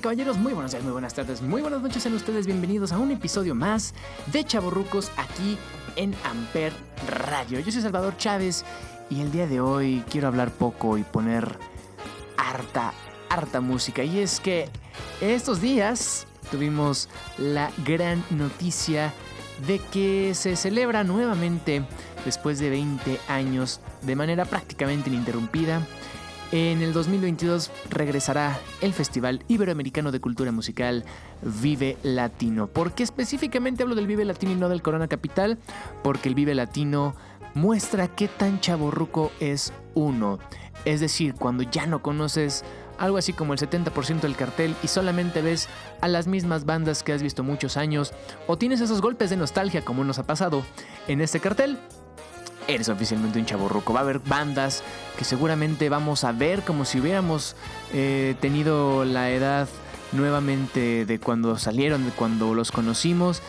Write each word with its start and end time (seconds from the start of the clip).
Caballeros, 0.00 0.36
muy 0.38 0.52
buenos 0.52 0.72
días, 0.72 0.82
muy 0.82 0.92
buenas 0.92 1.14
tardes, 1.14 1.40
muy 1.40 1.62
buenas 1.62 1.80
noches 1.80 2.04
en 2.04 2.14
ustedes. 2.14 2.46
Bienvenidos 2.46 2.90
a 2.92 2.98
un 2.98 3.12
episodio 3.12 3.54
más 3.54 3.94
de 4.32 4.44
Chaborrucos 4.44 5.10
aquí 5.16 5.56
en 5.94 6.14
Amper 6.24 6.72
Radio. 7.08 7.60
Yo 7.60 7.70
soy 7.70 7.80
Salvador 7.80 8.16
Chávez 8.16 8.64
y 9.08 9.20
el 9.20 9.30
día 9.30 9.46
de 9.46 9.60
hoy 9.60 10.02
quiero 10.10 10.26
hablar 10.26 10.50
poco 10.50 10.98
y 10.98 11.04
poner 11.04 11.58
harta, 12.36 12.92
harta 13.28 13.60
música. 13.60 14.02
Y 14.02 14.18
es 14.18 14.40
que 14.40 14.68
estos 15.20 15.60
días 15.60 16.26
tuvimos 16.50 17.08
la 17.38 17.70
gran 17.84 18.24
noticia 18.30 19.12
de 19.66 19.78
que 19.78 20.34
se 20.34 20.56
celebra 20.56 21.04
nuevamente, 21.04 21.86
después 22.24 22.58
de 22.58 22.70
20 22.70 23.20
años, 23.28 23.80
de 24.02 24.16
manera 24.16 24.44
prácticamente 24.44 25.08
ininterrumpida, 25.08 25.86
en 26.54 26.82
el 26.82 26.92
2022 26.92 27.72
regresará 27.90 28.60
el 28.80 28.92
Festival 28.92 29.42
Iberoamericano 29.48 30.12
de 30.12 30.20
Cultura 30.20 30.52
Musical 30.52 31.04
Vive 31.42 31.96
Latino. 32.04 32.68
¿Por 32.68 32.92
qué 32.92 33.02
específicamente 33.02 33.82
hablo 33.82 33.96
del 33.96 34.06
Vive 34.06 34.24
Latino 34.24 34.52
y 34.52 34.54
no 34.54 34.68
del 34.68 34.80
Corona 34.80 35.08
Capital? 35.08 35.58
Porque 36.04 36.28
el 36.28 36.36
Vive 36.36 36.54
Latino 36.54 37.16
muestra 37.54 38.06
qué 38.06 38.28
tan 38.28 38.60
chaborruco 38.60 39.32
es 39.40 39.72
uno. 39.94 40.38
Es 40.84 41.00
decir, 41.00 41.34
cuando 41.34 41.64
ya 41.64 41.86
no 41.86 42.02
conoces 42.02 42.64
algo 42.98 43.18
así 43.18 43.32
como 43.32 43.52
el 43.52 43.58
70% 43.58 44.20
del 44.20 44.36
cartel 44.36 44.76
y 44.80 44.86
solamente 44.86 45.42
ves 45.42 45.68
a 46.00 46.06
las 46.06 46.28
mismas 46.28 46.66
bandas 46.66 47.02
que 47.02 47.12
has 47.12 47.20
visto 47.20 47.42
muchos 47.42 47.76
años, 47.76 48.12
o 48.46 48.56
tienes 48.56 48.80
esos 48.80 49.00
golpes 49.00 49.28
de 49.28 49.36
nostalgia 49.36 49.84
como 49.84 50.04
nos 50.04 50.20
ha 50.20 50.26
pasado 50.26 50.62
en 51.08 51.20
este 51.20 51.40
cartel, 51.40 51.80
eres 52.68 52.88
oficialmente 52.88 53.38
un 53.38 53.46
chaborruco. 53.46 53.92
Va 53.92 54.00
a 54.00 54.02
haber 54.02 54.18
bandas 54.20 54.82
que 55.18 55.24
seguramente 55.24 55.88
vamos 55.88 56.24
a 56.24 56.32
ver 56.32 56.62
como 56.62 56.84
si 56.84 57.00
hubiéramos 57.00 57.56
eh, 57.92 58.34
tenido 58.40 59.04
la 59.04 59.30
edad 59.30 59.68
nuevamente 60.12 61.04
de 61.04 61.18
cuando 61.18 61.58
salieron, 61.58 62.04
de 62.04 62.10
cuando 62.12 62.54
los 62.54 62.72
conocimos. 62.72 63.42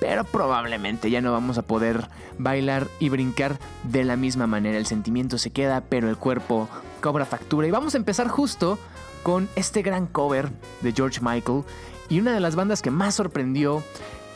Pero 0.00 0.24
probablemente 0.24 1.10
ya 1.10 1.20
no 1.20 1.32
vamos 1.32 1.58
a 1.58 1.62
poder 1.62 2.08
bailar 2.38 2.86
y 3.00 3.08
brincar 3.08 3.58
de 3.82 4.04
la 4.04 4.16
misma 4.16 4.46
manera. 4.46 4.78
El 4.78 4.86
sentimiento 4.86 5.38
se 5.38 5.50
queda, 5.50 5.82
pero 5.88 6.08
el 6.08 6.16
cuerpo 6.16 6.68
cobra 7.00 7.24
factura. 7.24 7.66
Y 7.66 7.72
vamos 7.72 7.94
a 7.94 7.98
empezar 7.98 8.28
justo 8.28 8.78
con 9.24 9.48
este 9.56 9.82
gran 9.82 10.06
cover 10.06 10.50
de 10.82 10.92
George 10.92 11.20
Michael. 11.20 11.64
Y 12.08 12.20
una 12.20 12.32
de 12.32 12.40
las 12.40 12.54
bandas 12.54 12.80
que 12.80 12.90
más 12.90 13.16
sorprendió 13.16 13.82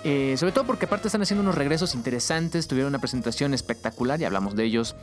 eh, 0.04 0.34
sobre 0.36 0.52
todo 0.52 0.64
porque 0.64 0.86
aparte 0.86 1.08
están 1.08 1.22
haciendo 1.22 1.42
unos 1.42 1.54
regresos 1.54 1.94
interesantes, 1.94 2.66
tuvieron 2.66 2.90
una 2.90 2.98
presentación 2.98 3.54
espectacular 3.54 4.20
y 4.20 4.24
hablamos 4.24 4.56
de 4.56 4.64
ellos, 4.64 4.96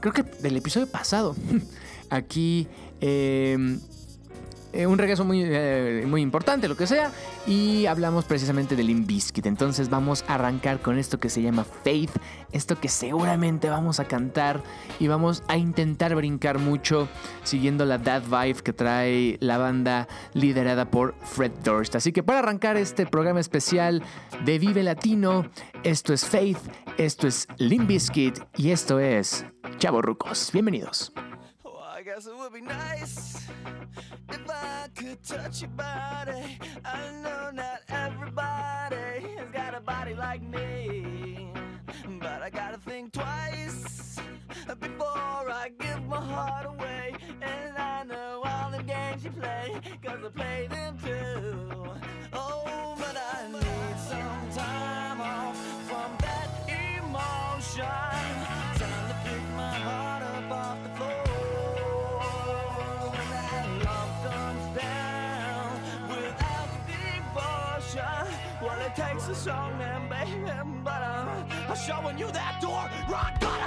creo 0.00 0.12
que 0.12 0.22
del 0.22 0.56
episodio 0.56 0.86
pasado. 0.86 1.36
Aquí 2.10 2.68
eh, 3.00 3.78
eh, 4.72 4.86
un 4.86 4.98
regreso 4.98 5.24
muy, 5.24 5.42
eh, 5.44 6.04
muy 6.06 6.22
importante, 6.22 6.68
lo 6.68 6.76
que 6.76 6.86
sea. 6.86 7.10
Y 7.46 7.86
hablamos 7.86 8.24
precisamente 8.24 8.76
del 8.76 8.88
Limp 8.88 9.10
Entonces 9.44 9.88
vamos 9.88 10.24
a 10.28 10.34
arrancar 10.34 10.80
con 10.80 10.98
esto 10.98 11.18
que 11.18 11.28
se 11.28 11.42
llama 11.42 11.64
Faith. 11.84 12.10
Esto 12.52 12.78
que 12.78 12.88
seguramente 12.88 13.70
vamos 13.70 14.00
a 14.00 14.06
cantar 14.06 14.62
y 14.98 15.08
vamos 15.08 15.42
a 15.48 15.56
intentar 15.56 16.14
brincar 16.14 16.58
mucho 16.58 17.08
siguiendo 17.44 17.84
la 17.84 17.98
Dad 17.98 18.22
Vibe 18.22 18.62
que 18.62 18.72
trae 18.72 19.36
la 19.40 19.58
banda 19.58 20.08
liderada 20.34 20.90
por 20.90 21.14
Fred 21.22 21.52
Durst. 21.64 21.96
Así 21.96 22.12
que 22.12 22.22
para 22.22 22.40
arrancar 22.40 22.76
este 22.76 23.06
programa 23.06 23.40
especial 23.40 24.02
de 24.44 24.58
Vive 24.58 24.82
Latino, 24.82 25.46
esto 25.82 26.12
es 26.12 26.24
Faith, 26.24 26.58
esto 26.98 27.26
es 27.26 27.46
Limp 27.58 27.86
y 28.56 28.70
esto 28.70 28.98
es 28.98 29.44
Chavo 29.78 30.02
Rucos. 30.02 30.50
Bienvenidos. 30.52 31.12
Guess 32.06 32.28
it 32.28 32.36
would 32.36 32.52
be 32.52 32.60
nice 32.60 33.48
if 34.28 34.48
I 34.48 34.86
could 34.94 35.20
touch 35.24 35.62
your 35.62 35.70
body. 35.70 36.56
I 36.84 37.10
know 37.20 37.50
not 37.52 37.80
everybody 37.88 39.34
has 39.36 39.48
got 39.52 39.74
a 39.74 39.80
body 39.80 40.14
like 40.14 40.40
me, 40.40 41.50
but 42.20 42.42
I 42.42 42.50
gotta 42.50 42.78
think 42.78 43.12
twice 43.12 44.20
before 44.78 45.50
I 45.50 45.72
give 45.80 46.06
my 46.06 46.20
heart 46.20 46.66
away. 46.66 47.12
And 47.42 47.76
I 47.76 48.04
know 48.04 48.42
all 48.44 48.70
the 48.70 48.84
games 48.84 49.24
you 49.24 49.32
play, 49.32 49.72
cause 50.00 50.20
I 50.24 50.28
play 50.28 50.68
them 50.70 50.98
too. 51.04 51.55
A 69.28 69.34
song, 69.34 69.76
man, 69.78 70.08
baby, 70.08 70.40
but 70.84 71.02
uh, 71.02 71.42
I'm 71.68 71.76
showing 71.76 72.16
you 72.16 72.30
that 72.30 72.60
door. 72.60 72.88
Rock, 73.10 73.40
gotta 73.40 73.65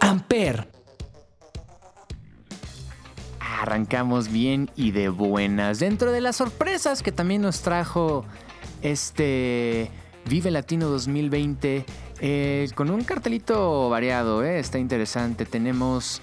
Amper. 0.00 0.68
Arrancamos 3.40 4.28
bien 4.28 4.70
y 4.76 4.92
de 4.92 5.08
buenas. 5.08 5.80
Dentro 5.80 6.12
de 6.12 6.20
las 6.20 6.36
sorpresas 6.36 7.02
que 7.02 7.10
también 7.10 7.42
nos 7.42 7.62
trajo 7.62 8.24
este 8.82 9.90
Vive 10.26 10.50
Latino 10.50 10.88
2020. 10.88 11.84
Eh, 12.20 12.68
con 12.74 12.90
un 12.90 13.04
cartelito 13.04 13.90
variado, 13.90 14.42
eh, 14.44 14.58
está 14.58 14.78
interesante. 14.78 15.44
Tenemos 15.44 16.22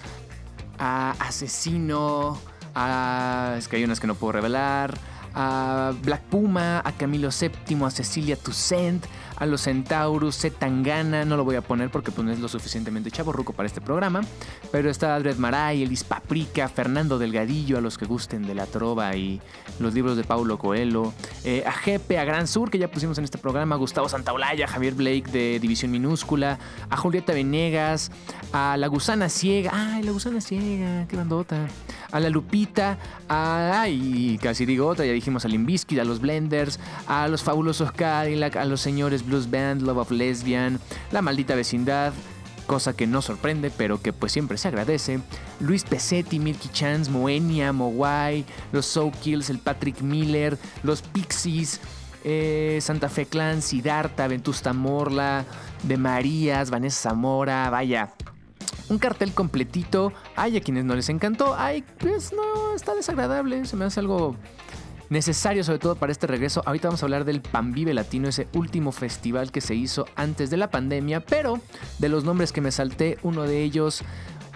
a 0.83 1.11
Asesino, 1.11 2.37
a, 2.75 3.55
es 3.57 3.69
que 3.69 3.77
hay 3.77 3.85
unas 3.85 4.01
que 4.01 4.07
no 4.07 4.15
puedo 4.15 4.33
revelar, 4.33 4.97
a 5.33 5.93
Black 6.01 6.23
Puma, 6.23 6.81
a 6.83 6.91
Camilo 6.91 7.29
VII, 7.29 7.85
a 7.85 7.89
Cecilia 7.89 8.35
Toussaint, 8.35 9.05
a 9.37 9.45
los 9.45 9.63
Centaurus, 9.63 10.37
Zetangana, 10.37 11.25
no 11.25 11.37
lo 11.37 11.43
voy 11.43 11.55
a 11.55 11.61
poner 11.61 11.89
porque 11.89 12.11
pues, 12.11 12.25
no 12.25 12.31
es 12.31 12.39
lo 12.39 12.47
suficientemente 12.47 13.11
chaborruco 13.11 13.53
para 13.53 13.67
este 13.67 13.81
programa, 13.81 14.21
pero 14.71 14.89
está 14.89 15.15
Adred 15.15 15.37
Maray, 15.37 15.83
Elis 15.83 16.03
Paprika, 16.03 16.67
Fernando 16.69 17.17
Delgadillo, 17.17 17.77
a 17.77 17.81
los 17.81 17.97
que 17.97 18.05
gusten 18.05 18.45
de 18.45 18.55
la 18.55 18.65
trova 18.65 19.15
y 19.15 19.41
los 19.79 19.93
libros 19.93 20.17
de 20.17 20.23
Paulo 20.23 20.57
Coelho, 20.57 21.13
eh, 21.43 21.63
a 21.65 21.71
Jepe, 21.71 22.17
a 22.17 22.25
Gran 22.25 22.47
Sur, 22.47 22.69
que 22.69 22.77
ya 22.77 22.89
pusimos 22.89 23.17
en 23.17 23.23
este 23.23 23.37
programa, 23.37 23.75
Gustavo 23.75 24.09
Santaolalla, 24.09 24.67
Javier 24.67 24.93
Blake 24.93 25.31
de 25.31 25.59
División 25.59 25.91
Minúscula, 25.91 26.59
a 26.89 26.97
Julieta 26.97 27.33
Venegas, 27.33 28.11
a 28.51 28.77
La 28.77 28.87
Gusana 28.87 29.29
Ciega, 29.29 29.71
ay, 29.73 30.03
La 30.03 30.11
Gusana 30.11 30.41
Ciega, 30.41 31.07
qué 31.07 31.15
bandota, 31.15 31.67
a 32.11 32.19
La 32.19 32.29
Lupita, 32.29 32.97
a, 33.27 33.81
ay, 33.81 34.39
casi 34.41 34.65
digo 34.65 34.87
otra, 34.87 35.05
ya 35.05 35.13
dijimos 35.13 35.45
a 35.45 35.47
Limbiskit, 35.47 35.99
a 35.99 36.03
los 36.03 36.19
Blenders, 36.19 36.79
a 37.07 37.27
los 37.27 37.43
fabulosos 37.43 37.91
Cadillac, 37.91 38.55
a 38.55 38.65
los 38.65 38.81
señores 38.81 39.23
Blues 39.33 39.49
Band, 39.49 39.81
Love 39.81 39.97
of 39.97 40.11
Lesbian, 40.11 40.79
La 41.11 41.23
Maldita 41.23 41.55
Vecindad, 41.55 42.13
cosa 42.67 42.95
que 42.95 43.07
no 43.07 43.23
sorprende, 43.23 43.71
pero 43.75 43.99
que 43.99 44.13
pues 44.13 44.31
siempre 44.31 44.59
se 44.59 44.67
agradece. 44.67 45.21
Luis 45.59 45.83
Pesetti, 45.83 46.37
Milky 46.37 46.69
Chance, 46.69 47.09
Moenia, 47.09 47.73
Mowai, 47.73 48.45
los 48.71 48.85
Soul 48.85 49.11
Kills, 49.11 49.49
el 49.49 49.57
Patrick 49.57 50.01
Miller, 50.01 50.59
los 50.83 51.01
Pixies, 51.01 51.81
eh, 52.23 52.77
Santa 52.79 53.09
Fe 53.09 53.25
Clan, 53.25 53.63
Siddhartha, 53.63 54.27
Ventusta 54.27 54.71
Morla, 54.71 55.45
De 55.81 55.97
Marías, 55.97 56.69
Vanessa 56.69 57.09
Zamora, 57.09 57.71
vaya. 57.71 58.13
Un 58.89 58.99
cartel 58.99 59.33
completito. 59.33 60.13
Hay 60.35 60.57
a 60.57 60.61
quienes 60.61 60.85
no 60.85 60.93
les 60.93 61.09
encantó. 61.09 61.55
Hay, 61.55 61.83
pues 61.97 62.33
no, 62.33 62.75
está 62.75 62.93
desagradable. 62.93 63.65
Se 63.65 63.75
me 63.77 63.85
hace 63.85 63.99
algo 63.99 64.35
necesario 65.13 65.63
sobre 65.63 65.79
todo 65.79 65.95
para 65.95 66.11
este 66.11 66.27
regreso. 66.27 66.61
Ahorita 66.65 66.89
vamos 66.89 67.03
a 67.03 67.05
hablar 67.05 67.23
del 67.23 67.41
Panvive 67.41 67.93
Latino, 67.93 68.27
ese 68.27 68.47
último 68.53 68.91
festival 68.91 69.51
que 69.51 69.61
se 69.61 69.75
hizo 69.75 70.05
antes 70.15 70.49
de 70.49 70.57
la 70.57 70.69
pandemia, 70.69 71.21
pero 71.21 71.61
de 71.99 72.09
los 72.09 72.25
nombres 72.25 72.51
que 72.51 72.59
me 72.59 72.71
salté, 72.71 73.17
uno 73.23 73.43
de 73.43 73.63
ellos 73.63 74.03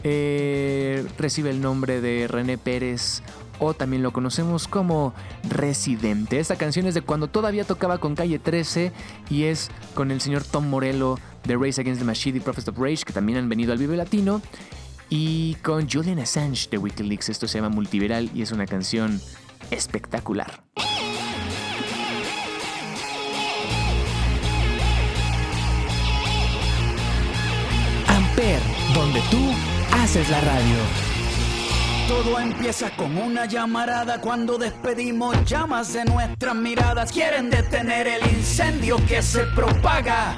eh, 0.04 1.06
recibe 1.18 1.51
el 1.51 1.62
nombre 1.62 2.01
de 2.01 2.27
René 2.27 2.57
Pérez 2.57 3.21
o 3.59 3.74
también 3.74 4.04
lo 4.04 4.12
conocemos 4.12 4.68
como 4.68 5.13
Residente. 5.48 6.39
Esta 6.39 6.56
canción 6.56 6.86
es 6.88 6.94
de 6.94 7.01
cuando 7.01 7.27
todavía 7.27 7.63
tocaba 7.63 8.00
con 8.00 8.15
Calle 8.15 8.39
13 8.39 8.92
y 9.30 9.44
es 9.44 9.69
con 9.94 10.12
el 10.12 10.21
señor 10.21 10.44
Tom 10.44 10.68
Morello 10.68 11.18
de 11.45 11.56
Race 11.56 11.80
Against 11.80 12.01
the 12.01 12.06
Machine 12.06 12.38
y 12.38 12.42
Prophet 12.42 12.68
of 12.68 12.77
Rage, 12.77 13.03
que 13.06 13.13
también 13.13 13.38
han 13.38 13.48
venido 13.50 13.71
al 13.71 13.80
Vive 13.80 13.95
Latino, 13.95 14.42
y 15.10 15.56
con 15.56 15.89
Julian 15.89 16.19
Assange 16.19 16.68
de 16.69 16.77
Wikileaks. 16.77 17.30
Esto 17.30 17.48
se 17.48 17.60
llama 17.60 17.69
Multiveral 17.69 18.30
y 18.33 18.42
es 18.42 18.51
una 18.51 18.65
canción 18.65 19.21
espectacular. 19.72 20.64
Amper, 28.08 28.60
donde 28.94 29.22
tú 29.30 29.52
haces 29.92 30.30
la 30.30 30.42
radio. 30.42 31.08
Todo 32.08 32.40
empieza 32.40 32.90
con 32.92 33.18
una 33.18 33.46
llamarada 33.46 34.22
cuando 34.22 34.58
despedimos 34.58 35.36
llamas 35.44 35.92
de 35.92 36.06
nuestras 36.06 36.56
miradas. 36.56 37.12
Quieren 37.12 37.50
detener 37.50 38.08
el 38.08 38.25
incendio 38.31 38.96
que 39.08 39.22
se 39.22 39.44
propaga, 39.48 40.38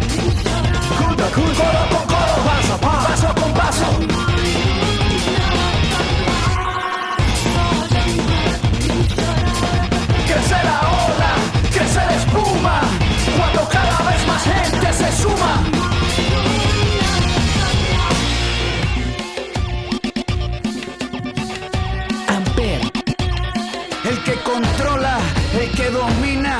Cura, 0.97 1.27
cura, 1.35 1.53
coro 1.59 1.81
con 1.91 2.03
coro, 2.11 2.35
paso 2.45 2.73
a 2.73 2.77
paso, 2.77 3.07
paso 3.07 3.29
con 3.35 3.51
paso. 3.53 3.85
Crece 10.27 10.59
la 10.63 10.77
ola, 11.05 11.31
crece 11.73 12.01
la 12.09 12.15
espuma, 12.15 12.81
cuando 13.37 13.61
cada 13.69 13.97
vez 14.09 14.21
más 14.27 14.43
gente 14.43 14.93
se 14.93 15.21
suma. 15.21 15.53
El 24.03 24.17
que 24.23 24.33
controla, 24.41 25.19
el 25.59 25.71
que 25.71 25.89
domina, 25.89 26.59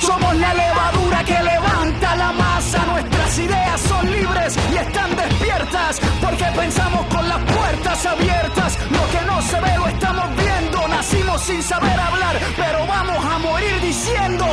Somos 0.00 0.34
la 0.36 0.54
levadura 0.54 1.24
que 1.24 1.42
levanta 1.42 2.16
la 2.16 2.32
masa. 2.32 2.84
Nuestras 2.86 3.38
ideas 3.38 3.80
son 3.80 4.10
libres 4.10 4.56
y 4.72 4.76
están 4.76 5.14
despiertas. 5.16 6.00
Porque 6.20 6.44
pensamos 6.56 7.06
con 7.06 7.28
las 7.28 7.40
puertas 7.44 8.06
abiertas. 8.06 8.78
Lo 8.90 9.04
que 9.10 9.26
no 9.26 9.42
se 9.42 9.60
ve 9.60 9.76
lo 9.76 9.86
estamos 9.88 10.26
viendo. 10.36 10.88
Nacimos 10.88 11.40
sin 11.42 11.62
saber 11.62 11.98
hablar, 11.98 12.36
pero 12.56 12.86
vamos 12.86 13.24
a 13.24 13.38
morir 13.38 13.80
diciendo. 13.80 14.46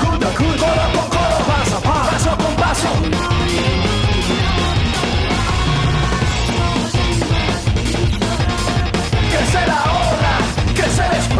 Cura, 0.00 0.28
cura, 0.36 0.58
coro 0.58 0.86
con 0.94 1.44
paso 1.46 1.76
a 1.76 1.80
paso, 1.80 1.80
paso 1.80 2.36
con 2.36 2.54
paso. 2.56 3.39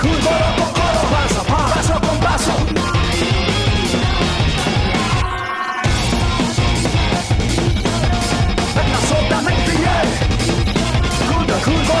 juntos, 0.00 0.32
paso 0.74 1.40
a 1.40 1.44
paso, 1.44 1.44
paso 1.44 2.00
con 2.00 2.18
paso. 2.20 2.52
Absolutamente 8.94 9.70
bien. 9.82 10.06
Junto, 11.28 11.54
junto, 11.64 11.92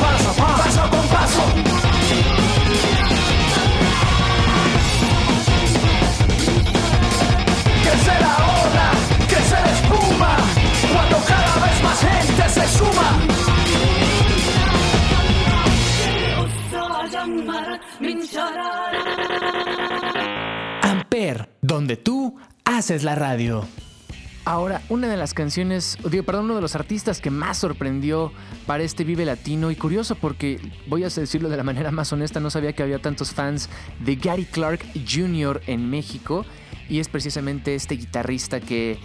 paso 0.00 0.28
a 0.28 0.34
paso, 0.34 0.34
paso 0.36 0.90
con 0.90 1.06
paso. 1.08 1.42
Crece 7.82 8.14
la 8.20 8.34
ola, 8.62 8.88
crece 9.28 9.56
la 9.64 9.72
espuma, 9.72 10.36
cuando 10.92 11.16
cada 11.24 11.54
vez 11.66 11.82
más 11.82 11.98
gente 12.00 12.48
se 12.48 12.78
suma. 12.78 13.25
Donde 21.76 21.98
tú 21.98 22.34
haces 22.64 23.04
la 23.04 23.14
radio. 23.14 23.62
Ahora, 24.46 24.80
una 24.88 25.08
de 25.08 25.18
las 25.18 25.34
canciones, 25.34 25.98
digo, 26.10 26.24
perdón, 26.24 26.46
uno 26.46 26.54
de 26.54 26.62
los 26.62 26.74
artistas 26.74 27.20
que 27.20 27.28
más 27.28 27.58
sorprendió 27.58 28.32
para 28.64 28.82
este 28.82 29.04
Vive 29.04 29.26
Latino 29.26 29.70
y 29.70 29.76
curioso 29.76 30.14
porque, 30.14 30.58
voy 30.86 31.04
a 31.04 31.10
decirlo 31.10 31.50
de 31.50 31.56
la 31.58 31.64
manera 31.64 31.90
más 31.90 32.14
honesta, 32.14 32.40
no 32.40 32.48
sabía 32.48 32.72
que 32.72 32.82
había 32.82 32.98
tantos 32.98 33.32
fans 33.32 33.68
de 34.00 34.16
Gary 34.16 34.46
Clark 34.46 34.80
Jr. 35.06 35.60
en 35.66 35.90
México 35.90 36.46
y 36.88 37.00
es 37.00 37.08
precisamente 37.08 37.74
este 37.74 37.96
guitarrista 37.96 38.58
que 38.58 38.98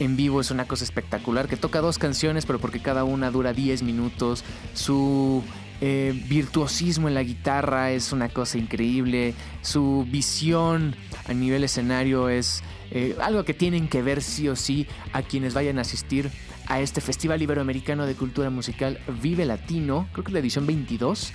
en 0.00 0.16
vivo 0.16 0.40
es 0.40 0.50
una 0.50 0.66
cosa 0.66 0.82
espectacular, 0.82 1.46
que 1.46 1.56
toca 1.56 1.80
dos 1.80 1.96
canciones 1.96 2.44
pero 2.44 2.58
porque 2.58 2.80
cada 2.80 3.04
una 3.04 3.30
dura 3.30 3.52
10 3.52 3.84
minutos, 3.84 4.42
su 4.74 5.44
eh, 5.80 6.18
virtuosismo 6.28 7.08
en 7.08 7.14
la 7.14 7.22
guitarra 7.22 7.90
es 7.90 8.12
una 8.12 8.28
cosa 8.28 8.58
increíble, 8.58 9.34
su 9.62 10.06
visión 10.10 10.96
a 11.28 11.34
nivel 11.34 11.64
escenario 11.64 12.28
es 12.28 12.62
eh, 12.90 13.16
algo 13.20 13.44
que 13.44 13.54
tienen 13.54 13.88
que 13.88 14.02
ver 14.02 14.22
sí 14.22 14.48
o 14.48 14.56
sí 14.56 14.86
a 15.12 15.22
quienes 15.22 15.54
vayan 15.54 15.78
a 15.78 15.82
asistir 15.82 16.30
a 16.66 16.80
este 16.80 17.00
Festival 17.00 17.42
Iberoamericano 17.42 18.06
de 18.06 18.14
Cultura 18.14 18.50
Musical 18.50 18.98
Vive 19.22 19.44
Latino, 19.44 20.08
creo 20.12 20.24
que 20.24 20.32
la 20.32 20.38
edición 20.38 20.66
22, 20.66 21.32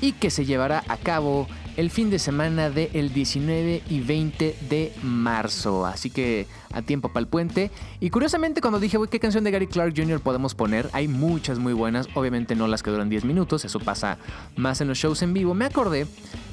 y 0.00 0.12
que 0.12 0.30
se 0.30 0.44
llevará 0.44 0.82
a 0.88 0.96
cabo 0.96 1.46
el 1.76 1.90
fin 1.90 2.10
de 2.10 2.18
semana 2.18 2.70
del 2.70 3.12
19 3.12 3.82
y 3.88 4.00
20 4.00 4.56
de 4.68 4.92
marzo. 5.02 5.86
Así 5.86 6.10
que 6.10 6.46
a 6.72 6.82
tiempo 6.82 7.08
para 7.08 7.20
el 7.20 7.28
puente. 7.28 7.70
Y 8.00 8.10
curiosamente 8.10 8.60
cuando 8.60 8.80
dije, 8.80 8.98
¿qué 9.10 9.20
canción 9.20 9.44
de 9.44 9.50
Gary 9.50 9.66
Clark 9.66 9.94
Jr. 9.96 10.20
podemos 10.20 10.54
poner? 10.54 10.88
Hay 10.92 11.08
muchas 11.08 11.58
muy 11.58 11.72
buenas, 11.72 12.08
obviamente 12.14 12.54
no 12.54 12.66
las 12.66 12.82
que 12.82 12.90
duran 12.90 13.08
10 13.08 13.24
minutos, 13.24 13.64
eso 13.64 13.80
pasa 13.80 14.18
más 14.56 14.80
en 14.80 14.88
los 14.88 14.98
shows 14.98 15.22
en 15.22 15.32
vivo. 15.32 15.54
Me 15.54 15.64
acordé 15.64 16.06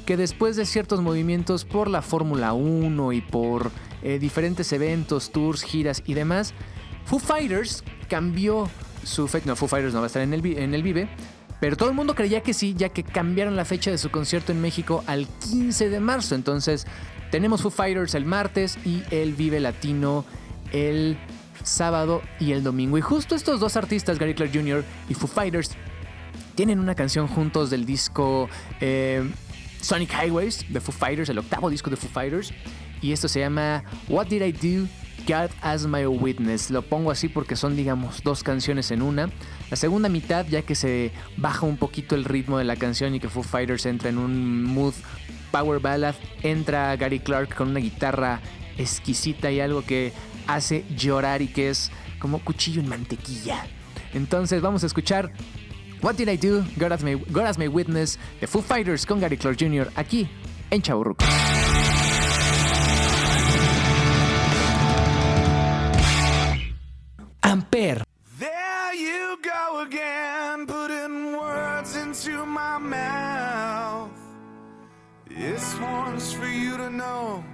que 0.06 0.16
después 0.16 0.56
de 0.56 0.66
ciertos 0.66 1.00
movimientos 1.00 1.64
por 1.64 1.88
la 1.88 2.02
Fórmula 2.02 2.52
1 2.52 3.12
y 3.12 3.20
por 3.20 3.70
eh, 4.02 4.18
diferentes 4.18 4.72
eventos, 4.72 5.30
tours, 5.30 5.62
giras 5.62 6.02
y 6.06 6.14
demás, 6.14 6.54
Foo 7.04 7.18
Fighters 7.18 7.84
cambió 8.08 8.68
su 9.04 9.28
fecha. 9.28 9.46
No, 9.46 9.56
Foo 9.56 9.68
Fighters 9.68 9.94
no 9.94 10.00
va 10.00 10.06
a 10.06 10.08
estar 10.08 10.22
en 10.22 10.32
el, 10.32 10.44
en 10.46 10.74
el 10.74 10.82
Vive. 10.82 11.08
Pero 11.60 11.76
todo 11.76 11.90
el 11.90 11.94
mundo 11.94 12.14
creía 12.14 12.42
que 12.42 12.54
sí, 12.54 12.74
ya 12.76 12.88
que 12.88 13.02
cambiaron 13.02 13.54
la 13.54 13.64
fecha 13.64 13.90
de 13.90 13.98
su 13.98 14.10
concierto 14.10 14.50
en 14.50 14.60
México 14.60 15.04
al 15.06 15.26
15 15.50 15.90
de 15.90 16.00
marzo. 16.00 16.34
Entonces, 16.34 16.86
tenemos 17.30 17.62
Foo 17.62 17.70
Fighters 17.70 18.14
el 18.14 18.24
martes 18.24 18.78
y 18.84 19.02
el 19.10 19.34
Vive 19.34 19.60
Latino 19.60 20.24
el 20.72 21.18
sábado 21.62 22.22
y 22.38 22.52
el 22.52 22.62
domingo. 22.62 22.96
Y 22.98 23.02
justo 23.02 23.34
estos 23.34 23.60
dos 23.60 23.76
artistas, 23.76 24.18
Gary 24.18 24.34
Clark 24.34 24.52
Jr. 24.52 24.84
y 25.08 25.14
Foo 25.14 25.28
Fighters, 25.28 25.70
tienen 26.54 26.78
una 26.78 26.94
canción 26.94 27.28
juntos 27.28 27.70
del 27.70 27.84
disco 27.84 28.48
eh, 28.80 29.28
Sonic 29.80 30.12
Highways 30.12 30.72
de 30.72 30.80
Foo 30.80 30.92
Fighters, 30.92 31.28
el 31.28 31.38
octavo 31.38 31.70
disco 31.70 31.90
de 31.90 31.96
Foo 31.96 32.10
Fighters. 32.10 32.52
Y 33.02 33.12
esto 33.12 33.28
se 33.28 33.40
llama 33.40 33.84
What 34.08 34.26
Did 34.26 34.42
I 34.42 34.52
Do? 34.52 34.88
God 35.30 35.50
as 35.62 35.86
My 35.86 36.06
Witness. 36.06 36.70
Lo 36.70 36.82
pongo 36.82 37.12
así 37.12 37.28
porque 37.28 37.54
son, 37.54 37.76
digamos, 37.76 38.24
dos 38.24 38.42
canciones 38.42 38.90
en 38.90 39.00
una. 39.00 39.30
La 39.70 39.76
segunda 39.76 40.08
mitad, 40.08 40.44
ya 40.48 40.62
que 40.62 40.74
se 40.74 41.12
baja 41.36 41.66
un 41.66 41.76
poquito 41.76 42.16
el 42.16 42.24
ritmo 42.24 42.58
de 42.58 42.64
la 42.64 42.74
canción 42.74 43.14
y 43.14 43.20
que 43.20 43.28
Foo 43.28 43.44
Fighters 43.44 43.86
entra 43.86 44.08
en 44.08 44.18
un 44.18 44.64
mood 44.64 44.92
power 45.52 45.78
ballad, 45.78 46.16
entra 46.42 46.96
Gary 46.96 47.20
Clark 47.20 47.54
con 47.54 47.68
una 47.68 47.78
guitarra 47.78 48.40
exquisita 48.76 49.52
y 49.52 49.60
algo 49.60 49.82
que 49.82 50.12
hace 50.48 50.84
llorar 50.96 51.42
y 51.42 51.46
que 51.46 51.70
es 51.70 51.92
como 52.18 52.40
cuchillo 52.40 52.80
en 52.80 52.88
mantequilla. 52.88 53.66
Entonces 54.12 54.60
vamos 54.60 54.82
a 54.82 54.86
escuchar 54.86 55.32
What 56.02 56.16
Did 56.16 56.28
I 56.28 56.38
Do? 56.38 56.64
God 56.76 56.92
as 57.46 57.58
My, 57.58 57.68
Witness 57.68 58.18
de 58.40 58.48
Foo 58.48 58.62
Fighters 58.62 59.06
con 59.06 59.20
Gary 59.20 59.36
Clark 59.36 59.58
Jr. 59.60 59.92
aquí 59.94 60.28
en 60.70 60.82
Chaburruco. 60.82 61.24
For 76.40 76.46
you 76.46 76.76
to 76.78 76.88
know 76.88 77.44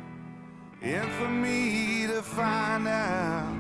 and 0.81 1.11
for 1.15 1.29
me 1.29 2.07
to 2.07 2.23
find 2.23 2.87
out. 2.87 3.59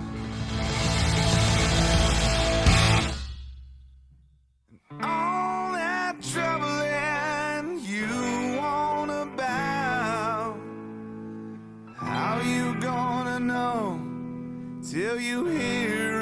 All 5.02 5.72
that 5.72 6.14
troubling 6.32 7.80
you 7.84 8.56
want 8.56 9.10
about. 9.10 10.56
How 11.96 12.40
you 12.42 12.74
gonna 12.80 13.40
know 13.40 14.00
till 14.88 15.18
you 15.20 15.46
hear 15.46 16.15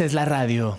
haces 0.00 0.14
la 0.14 0.24
radio. 0.24 0.78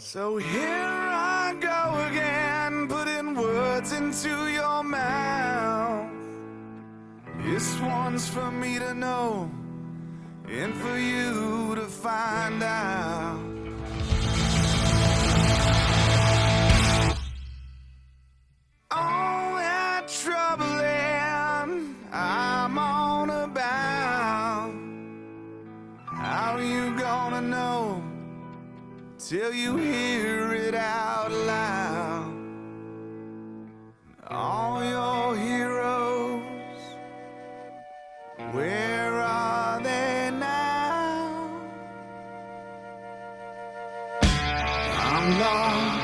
Till 29.28 29.54
you 29.54 29.78
hear 29.78 30.54
it 30.54 30.74
out 30.74 31.32
loud. 31.32 32.34
All 34.28 34.84
your 34.84 35.36
heroes, 35.36 36.51
where 38.51 39.13
are 39.13 39.80
they 39.84 40.32
now? 40.34 41.50
I'm 44.22 45.40
lost. 45.40 46.01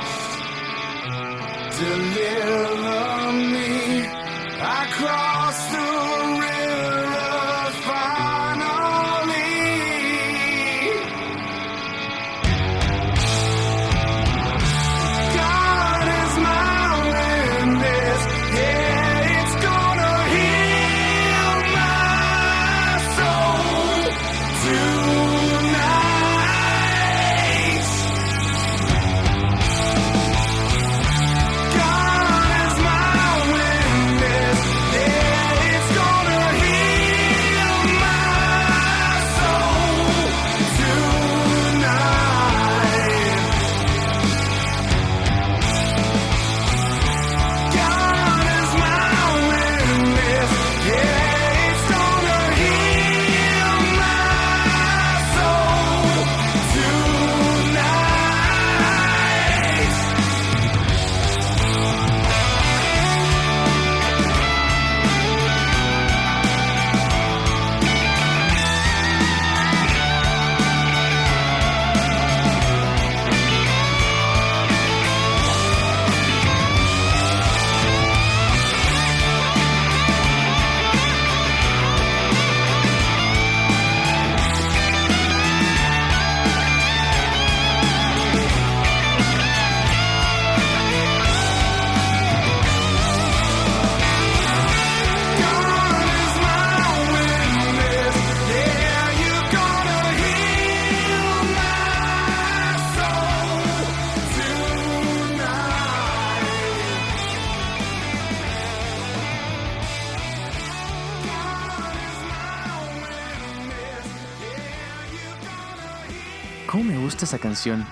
Esa 117.27 117.39
canción? 117.39 117.85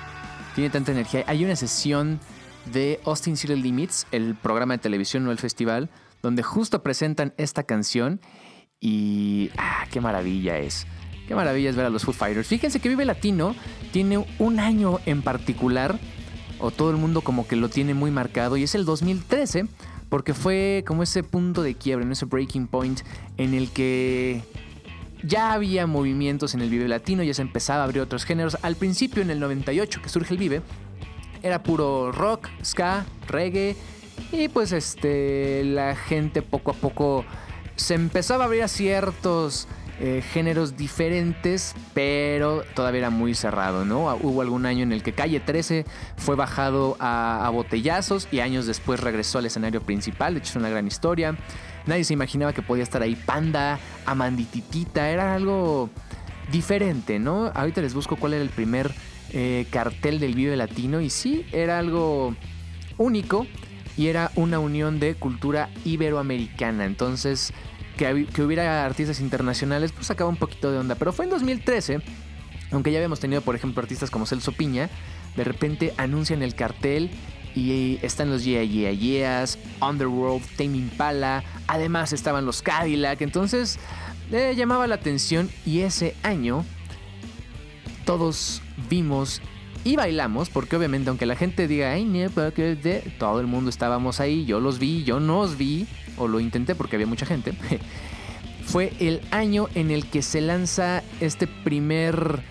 Tiene 0.56 0.70
tanta 0.70 0.94
energía. 0.94 1.26
Hay 1.28 1.44
una 1.44 1.56
sesión 1.56 2.20
de 2.72 3.02
Austin 3.06 3.36
City 3.36 3.56
Limits, 3.56 4.08
el 4.12 4.36
programa 4.36 4.76
de 4.76 4.78
televisión, 4.78 5.26
no 5.26 5.32
el 5.32 5.38
festival, 5.38 5.90
donde 6.22 6.42
justo 6.42 6.82
presentan 6.82 7.34
esta 7.38 7.64
canción 7.64 8.22
y... 8.80 9.50
¡Ah, 9.58 9.86
qué 9.92 10.00
maravilla 10.00 10.58
es! 10.58 10.88
Qué 11.28 11.36
maravilla 11.36 11.70
es 11.70 11.76
ver 11.76 11.86
a 11.86 11.90
los 11.90 12.06
Foo 12.06 12.14
Fighters. 12.14 12.48
Fíjense 12.48 12.80
que 12.80 12.88
Vive 12.88 13.04
Latino 13.04 13.56
tiene 13.92 14.26
un 14.40 14.60
año 14.60 15.00
en 15.06 15.22
particular, 15.22 16.00
o 16.60 16.72
todo 16.72 16.92
el 16.92 16.98
mundo 16.98 17.22
como 17.22 17.46
que 17.46 17.58
lo 17.58 17.68
tiene 17.68 17.94
muy 17.94 18.12
marcado, 18.12 18.56
y 18.56 18.64
es 18.64 18.74
el 18.74 18.86
2013, 18.86 19.66
porque 20.08 20.34
fue 20.34 20.86
como 20.88 21.04
ese 21.04 21.24
punto 21.24 21.62
de 21.62 21.76
quiebre, 21.76 22.06
¿no? 22.06 22.14
ese 22.14 22.26
breaking 22.26 22.68
point 22.68 23.02
en 23.38 23.54
el 23.54 23.70
que 23.72 24.44
ya 25.26 25.54
había 25.54 25.88
movimientos 25.88 26.54
en 26.54 26.62
el 26.62 26.70
Vive 26.70 26.88
Latino, 26.88 27.24
ya 27.24 27.34
se 27.34 27.42
empezaba 27.42 27.82
a 27.82 27.84
abrir 27.86 28.02
otros 28.02 28.26
géneros. 28.26 28.58
Al 28.62 28.76
principio, 28.76 29.22
en 29.22 29.30
el 29.30 29.40
98, 29.40 30.02
que 30.02 30.10
surge 30.10 30.34
el 30.34 30.40
Vive, 30.40 30.62
era 31.44 31.64
puro 31.64 32.12
rock, 32.12 32.50
ska, 32.64 33.06
reggae. 33.28 33.76
Y 34.32 34.48
pues 34.48 34.72
este, 34.72 35.64
la 35.66 35.96
gente 35.96 36.42
poco 36.42 36.72
a 36.72 36.74
poco 36.74 37.26
se 37.76 37.94
empezaba 37.94 38.46
a 38.46 38.48
abrir 38.48 38.64
a 38.64 38.68
ciertos 38.68 39.68
eh, 40.00 40.24
géneros 40.34 40.78
diferentes, 40.78 41.76
pero 41.94 42.64
todavía 42.74 43.00
era 43.00 43.10
muy 43.10 43.36
cerrado, 43.36 43.86
¿no? 43.86 44.14
Hubo 44.16 44.42
algún 44.42 44.66
año 44.66 44.84
en 44.84 44.94
el 44.94 45.04
que 45.04 45.14
Calle 45.14 45.40
13 45.40 45.86
fue 46.18 46.36
bajado 46.36 46.96
a, 47.00 47.46
a 47.46 47.50
botellazos 47.50 48.28
y 48.32 48.40
años 48.40 48.66
después 48.66 49.00
regresó 49.00 49.40
al 49.40 49.46
escenario 49.46 49.82
principal. 49.82 50.34
De 50.34 50.40
hecho, 50.40 50.52
es 50.52 50.56
una 50.56 50.70
gran 50.70 50.88
historia. 50.88 51.36
Nadie 51.88 52.04
se 52.04 52.14
imaginaba 52.14 52.54
que 52.54 52.62
podía 52.62 52.84
estar 52.84 53.02
ahí 53.02 53.16
Panda, 53.16 53.80
Amandititita, 54.06 55.10
era 55.10 55.36
algo 55.36 55.90
diferente, 56.52 57.20
¿no? 57.20 57.52
Ahorita 57.54 57.82
les 57.82 57.94
busco 57.94 58.16
cuál 58.16 58.34
era 58.34 58.44
el 58.44 58.50
primer 58.50 58.94
eh, 59.32 59.68
cartel 59.72 60.20
del 60.20 60.36
Vive 60.36 60.56
Latino 60.56 61.02
y 61.02 61.10
sí, 61.10 61.46
era 61.52 61.80
algo 61.80 62.36
único 62.98 63.46
y 63.98 64.08
era 64.08 64.32
una 64.36 64.60
unión 64.60 65.00
de 65.00 65.16
cultura 65.16 65.70
iberoamericana. 65.84 66.86
Entonces, 66.86 67.54
que, 67.98 68.26
que 68.26 68.44
hubiera 68.44 68.86
artistas 68.86 69.20
internacionales, 69.20 69.92
pues 69.92 70.08
sacaba 70.08 70.30
un 70.30 70.38
poquito 70.38 70.72
de 70.72 70.80
onda. 70.80 70.96
Pero 70.96 71.14
fue 71.14 71.26
en 71.26 71.32
2013, 71.32 72.02
aunque 72.72 72.92
ya 72.92 72.98
habíamos 72.98 73.20
tenido, 73.20 73.42
por 73.42 73.56
ejemplo, 73.56 73.82
artistas 73.82 74.12
como 74.12 74.26
Celso 74.26 74.52
Piña, 74.52 74.90
de 75.36 75.44
repente 75.44 75.94
anuncian 75.98 76.42
el 76.42 76.56
cartel 76.56 77.12
y 77.56 78.00
están 78.02 78.30
los 78.30 78.44
Yeah 78.44 78.64
Yeah 78.64 78.92
Yeahs, 78.92 79.58
Underworld, 79.82 80.44
Tame 80.58 80.78
Impala, 80.78 81.44
además 81.68 82.14
estaban 82.14 82.46
los 82.46 82.62
Cadillac, 82.62 83.22
entonces 83.22 83.80
llamaba 84.30 84.88
la 84.88 84.96
atención 84.96 85.50
y 85.66 85.82
ese 85.82 86.16
año 86.24 86.66
todos 88.06 88.62
vimos 88.90 89.42
y 89.84 89.96
bailamos, 89.96 90.50
porque 90.50 90.76
obviamente 90.76 91.10
aunque 91.10 91.28
la 91.28 91.36
gente 91.36 91.68
diga, 91.68 91.92
ay, 91.92 92.06
no, 92.06 92.30
porque 92.32 92.76
de-", 92.76 93.02
todo 93.20 93.40
el 93.40 93.48
mundo 93.48 93.70
estábamos 93.70 94.20
ahí, 94.20 94.46
yo 94.46 94.60
los 94.60 94.80
vi, 94.80 95.04
yo 95.04 95.20
nos 95.20 95.58
vi, 95.58 95.86
o 96.18 96.28
lo 96.28 96.40
intenté 96.40 96.74
porque 96.74 96.96
había 96.96 97.08
mucha 97.08 97.26
gente, 97.28 97.54
fue 98.66 98.94
el 99.00 99.22
año 99.32 99.70
en 99.76 99.92
el 99.92 100.08
que 100.08 100.24
se 100.24 100.42
lanza 100.42 101.04
este 101.20 101.46
primer 101.46 102.42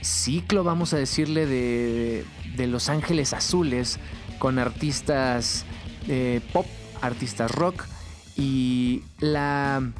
ciclo, 0.00 0.64
vamos 0.64 0.94
a 0.94 0.96
decirle, 0.96 1.44
de, 1.46 2.24
de 2.56 2.66
Los 2.66 2.88
Ángeles 2.88 3.34
Azules, 3.34 3.98
con 4.44 4.58
artistas 4.58 5.64
eh, 6.06 6.42
pop, 6.52 6.66
artistas 7.00 7.50
rock, 7.50 7.86
y 8.36 9.00
la 9.18 9.90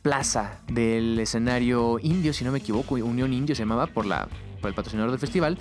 plaza 0.00 0.60
del 0.68 1.18
escenario 1.18 1.98
indio, 2.00 2.32
si 2.32 2.44
no 2.44 2.52
me 2.52 2.58
equivoco, 2.58 2.94
Unión 2.94 3.32
Indio 3.32 3.56
se 3.56 3.62
llamaba 3.62 3.88
por, 3.88 4.06
la, 4.06 4.28
por 4.60 4.68
el 4.68 4.76
patrocinador 4.76 5.10
del 5.10 5.18
festival, 5.18 5.58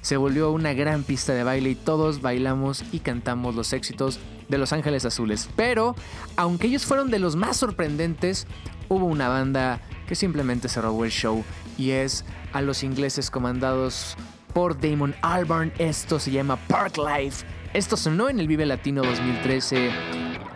se 0.00 0.16
volvió 0.16 0.52
una 0.52 0.74
gran 0.74 1.02
pista 1.02 1.32
de 1.32 1.42
baile 1.42 1.70
y 1.70 1.74
todos 1.74 2.22
bailamos 2.22 2.84
y 2.92 3.00
cantamos 3.00 3.56
los 3.56 3.72
éxitos 3.72 4.20
de 4.48 4.56
Los 4.56 4.72
Ángeles 4.72 5.04
Azules. 5.04 5.50
Pero, 5.56 5.96
aunque 6.36 6.68
ellos 6.68 6.86
fueron 6.86 7.10
de 7.10 7.18
los 7.18 7.34
más 7.34 7.56
sorprendentes, 7.56 8.46
hubo 8.88 9.06
una 9.06 9.28
banda 9.28 9.80
que 10.06 10.14
simplemente 10.14 10.68
se 10.68 10.80
robó 10.80 11.04
el 11.04 11.10
show 11.10 11.42
y 11.76 11.90
es 11.90 12.24
a 12.52 12.60
los 12.62 12.84
ingleses 12.84 13.28
comandados 13.28 14.16
por 14.52 14.78
Damon 14.78 15.14
Albarn. 15.22 15.72
Esto 15.78 16.18
se 16.18 16.30
llama 16.30 16.56
Park 16.68 16.96
Life. 16.98 17.44
Esto 17.72 17.96
sonó 17.96 18.28
en 18.28 18.40
el 18.40 18.48
Vive 18.48 18.66
Latino 18.66 19.02
2013. 19.02 19.90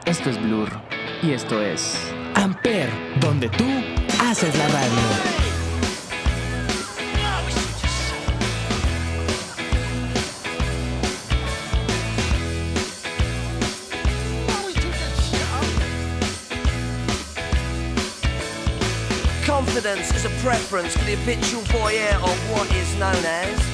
Esto 0.05 0.31
es 0.31 0.43
Blur 0.43 0.69
y 1.23 1.33
esto 1.33 1.63
es 1.63 1.99
Amper, 2.35 2.91
donde 3.21 3.49
tú 3.49 3.65
haces 4.21 4.57
la 4.57 4.69
radio. 4.69 4.99
Confidence 19.47 20.15
is 20.15 20.25
a 20.25 20.31
preference 20.43 20.97
for 20.97 21.05
the 21.05 21.15
habitual 21.15 21.63
voyeur 21.67 22.15
of 22.15 22.51
what 22.51 22.71
is 22.75 22.95
known 22.97 23.15
as 23.25 23.74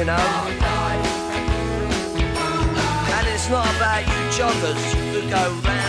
You 0.00 0.06
know. 0.06 0.16
And 3.16 3.26
it's 3.28 3.50
not 3.50 3.66
about 3.76 4.00
you 4.08 4.20
joggers 4.32 4.82
who 4.94 5.20
go 5.28 5.42
round, 5.68 5.79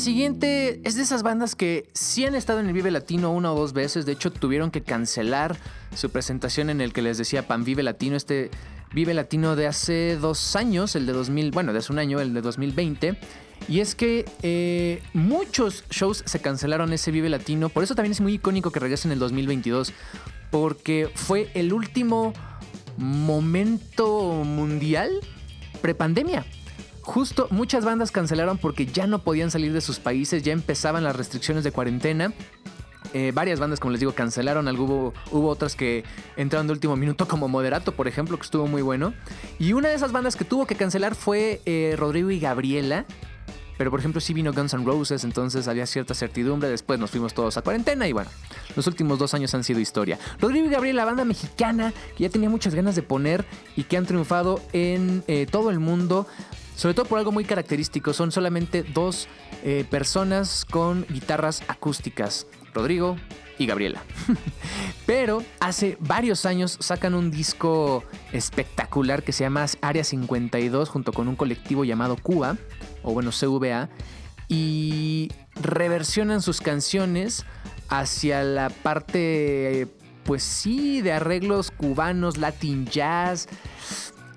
siguiente 0.00 0.80
es 0.84 0.96
de 0.96 1.02
esas 1.02 1.22
bandas 1.22 1.54
que 1.54 1.88
sí 1.92 2.24
han 2.24 2.34
estado 2.34 2.60
en 2.60 2.66
el 2.66 2.72
Vive 2.72 2.90
Latino 2.90 3.30
una 3.30 3.52
o 3.52 3.56
dos 3.56 3.72
veces. 3.72 4.06
De 4.06 4.12
hecho, 4.12 4.32
tuvieron 4.32 4.70
que 4.70 4.82
cancelar 4.82 5.56
su 5.94 6.10
presentación 6.10 6.70
en 6.70 6.80
el 6.80 6.92
que 6.92 7.02
les 7.02 7.18
decía 7.18 7.46
Pan 7.46 7.64
Vive 7.64 7.82
Latino. 7.82 8.16
Este 8.16 8.50
Vive 8.92 9.14
Latino 9.14 9.54
de 9.54 9.66
hace 9.66 10.16
dos 10.16 10.56
años, 10.56 10.96
el 10.96 11.06
de 11.06 11.12
2000, 11.12 11.52
bueno, 11.52 11.72
de 11.72 11.78
hace 11.78 11.92
un 11.92 11.98
año, 11.98 12.20
el 12.20 12.34
de 12.34 12.40
2020. 12.40 13.18
Y 13.68 13.80
es 13.80 13.94
que 13.94 14.24
eh, 14.42 15.02
muchos 15.12 15.84
shows 15.90 16.24
se 16.26 16.40
cancelaron 16.40 16.92
ese 16.92 17.10
Vive 17.10 17.28
Latino. 17.28 17.68
Por 17.68 17.84
eso 17.84 17.94
también 17.94 18.12
es 18.12 18.20
muy 18.20 18.34
icónico 18.34 18.72
que 18.72 18.80
regrese 18.80 19.06
en 19.06 19.12
el 19.12 19.18
2022. 19.18 19.92
Porque 20.50 21.10
fue 21.14 21.50
el 21.54 21.72
último 21.72 22.32
momento 22.96 24.42
mundial 24.44 25.10
prepandemia. 25.80 26.44
Justo 27.10 27.48
muchas 27.50 27.84
bandas 27.84 28.12
cancelaron 28.12 28.56
porque 28.56 28.86
ya 28.86 29.08
no 29.08 29.24
podían 29.24 29.50
salir 29.50 29.72
de 29.72 29.80
sus 29.80 29.98
países, 29.98 30.44
ya 30.44 30.52
empezaban 30.52 31.02
las 31.02 31.16
restricciones 31.16 31.64
de 31.64 31.72
cuarentena. 31.72 32.32
Eh, 33.14 33.32
varias 33.34 33.58
bandas, 33.58 33.80
como 33.80 33.90
les 33.90 33.98
digo, 33.98 34.12
cancelaron. 34.12 34.68
Algo 34.68 34.84
hubo, 34.84 35.14
hubo 35.32 35.48
otras 35.48 35.74
que 35.74 36.04
entraron 36.36 36.68
de 36.68 36.72
último 36.72 36.94
minuto, 36.94 37.26
como 37.26 37.48
Moderato, 37.48 37.96
por 37.96 38.06
ejemplo, 38.06 38.36
que 38.36 38.44
estuvo 38.44 38.68
muy 38.68 38.80
bueno. 38.80 39.12
Y 39.58 39.72
una 39.72 39.88
de 39.88 39.96
esas 39.96 40.12
bandas 40.12 40.36
que 40.36 40.44
tuvo 40.44 40.68
que 40.68 40.76
cancelar 40.76 41.16
fue 41.16 41.60
eh, 41.66 41.96
Rodrigo 41.98 42.30
y 42.30 42.38
Gabriela. 42.38 43.06
Pero 43.76 43.90
por 43.90 43.98
ejemplo 43.98 44.20
sí 44.20 44.34
vino 44.34 44.52
Guns 44.52 44.74
N' 44.74 44.84
Roses, 44.84 45.24
entonces 45.24 45.66
había 45.66 45.86
cierta 45.86 46.14
certidumbre. 46.14 46.68
Después 46.68 47.00
nos 47.00 47.10
fuimos 47.10 47.34
todos 47.34 47.56
a 47.56 47.62
cuarentena 47.62 48.06
y 48.06 48.12
bueno, 48.12 48.30
los 48.76 48.86
últimos 48.86 49.18
dos 49.18 49.32
años 49.32 49.54
han 49.54 49.64
sido 49.64 49.80
historia. 49.80 50.18
Rodrigo 50.38 50.66
y 50.66 50.70
Gabriel, 50.70 50.96
la 50.96 51.06
banda 51.06 51.24
mexicana 51.24 51.92
que 52.14 52.24
ya 52.24 52.28
tenía 52.28 52.50
muchas 52.50 52.74
ganas 52.74 52.94
de 52.94 53.02
poner 53.02 53.46
y 53.76 53.84
que 53.84 53.96
han 53.96 54.04
triunfado 54.04 54.60
en 54.74 55.24
eh, 55.28 55.46
todo 55.50 55.70
el 55.70 55.80
mundo. 55.80 56.28
Sobre 56.80 56.94
todo 56.94 57.04
por 57.04 57.18
algo 57.18 57.30
muy 57.30 57.44
característico, 57.44 58.14
son 58.14 58.32
solamente 58.32 58.82
dos 58.82 59.28
eh, 59.64 59.84
personas 59.90 60.64
con 60.64 61.04
guitarras 61.10 61.62
acústicas, 61.68 62.46
Rodrigo 62.72 63.16
y 63.58 63.66
Gabriela. 63.66 64.02
Pero 65.06 65.42
hace 65.60 65.98
varios 66.00 66.46
años 66.46 66.78
sacan 66.80 67.14
un 67.14 67.30
disco 67.30 68.02
espectacular 68.32 69.22
que 69.22 69.32
se 69.32 69.44
llama 69.44 69.66
Área 69.82 70.04
52 70.04 70.88
junto 70.88 71.12
con 71.12 71.28
un 71.28 71.36
colectivo 71.36 71.84
llamado 71.84 72.16
Cuba, 72.16 72.56
o 73.02 73.12
bueno, 73.12 73.30
CVA, 73.30 73.90
y 74.48 75.30
reversionan 75.56 76.40
sus 76.40 76.62
canciones 76.62 77.44
hacia 77.90 78.42
la 78.42 78.70
parte, 78.70 79.86
pues 80.24 80.42
sí, 80.42 81.02
de 81.02 81.12
arreglos 81.12 81.72
cubanos, 81.72 82.38
latin 82.38 82.86
jazz. 82.86 83.48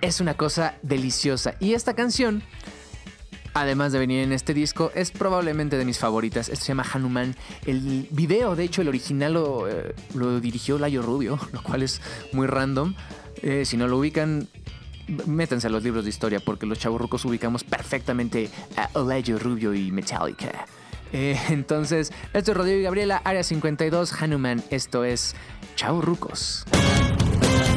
Es 0.04 0.20
una 0.20 0.34
cosa 0.34 0.76
deliciosa. 0.82 1.56
Y 1.62 1.76
esta 1.76 1.94
canción 1.94 2.44
además 3.54 3.94
de 3.94 4.00
venir 4.00 4.24
en 4.24 4.34
este 4.34 4.54
disco, 4.54 4.92
es 4.96 5.12
probablemente 5.12 5.78
de 5.78 5.86
mis 5.86 5.98
favoritas. 5.98 6.50
Esto 6.50 6.66
se 6.66 6.70
llama 6.70 6.86
Hanuman. 6.92 7.36
El 7.66 8.08
video, 8.12 8.56
de 8.56 8.66
hecho, 8.66 8.82
el 8.82 8.90
original 8.90 9.34
lo, 9.34 9.70
eh, 9.70 9.96
lo 10.14 10.42
dirigió 10.42 10.78
Layo 10.78 11.04
Rubio, 11.04 11.40
lo 11.54 11.64
cual 11.64 11.84
es 11.84 12.02
muy 12.34 12.48
random. 12.48 12.96
Eh, 13.44 13.64
si 13.64 13.78
no 13.78 13.88
lo 13.88 14.00
ubican, 14.00 14.50
métanse 15.26 15.68
a 15.68 15.70
los 15.70 15.84
libros 15.84 16.04
de 16.04 16.10
historia, 16.10 16.40
porque 16.40 16.66
los 16.66 16.80
chaburrucos 16.80 17.24
ubicamos 17.24 17.64
perfectamente 17.64 18.50
a 18.76 19.00
Layo 19.00 19.40
Rubio 19.40 19.74
y 19.74 19.90
Metallica. 19.92 20.66
Eh, 21.14 21.40
entonces, 21.50 22.12
esto 22.34 22.52
es 22.52 22.58
Rodrigo 22.58 22.80
y 22.80 22.84
Gabriela, 22.84 23.22
Área 23.24 23.44
52, 23.44 24.22
Hanuman. 24.22 24.64
Esto 24.70 25.06
es 25.06 25.34
Chaburrucos. 25.76 26.66
Y 27.72 27.73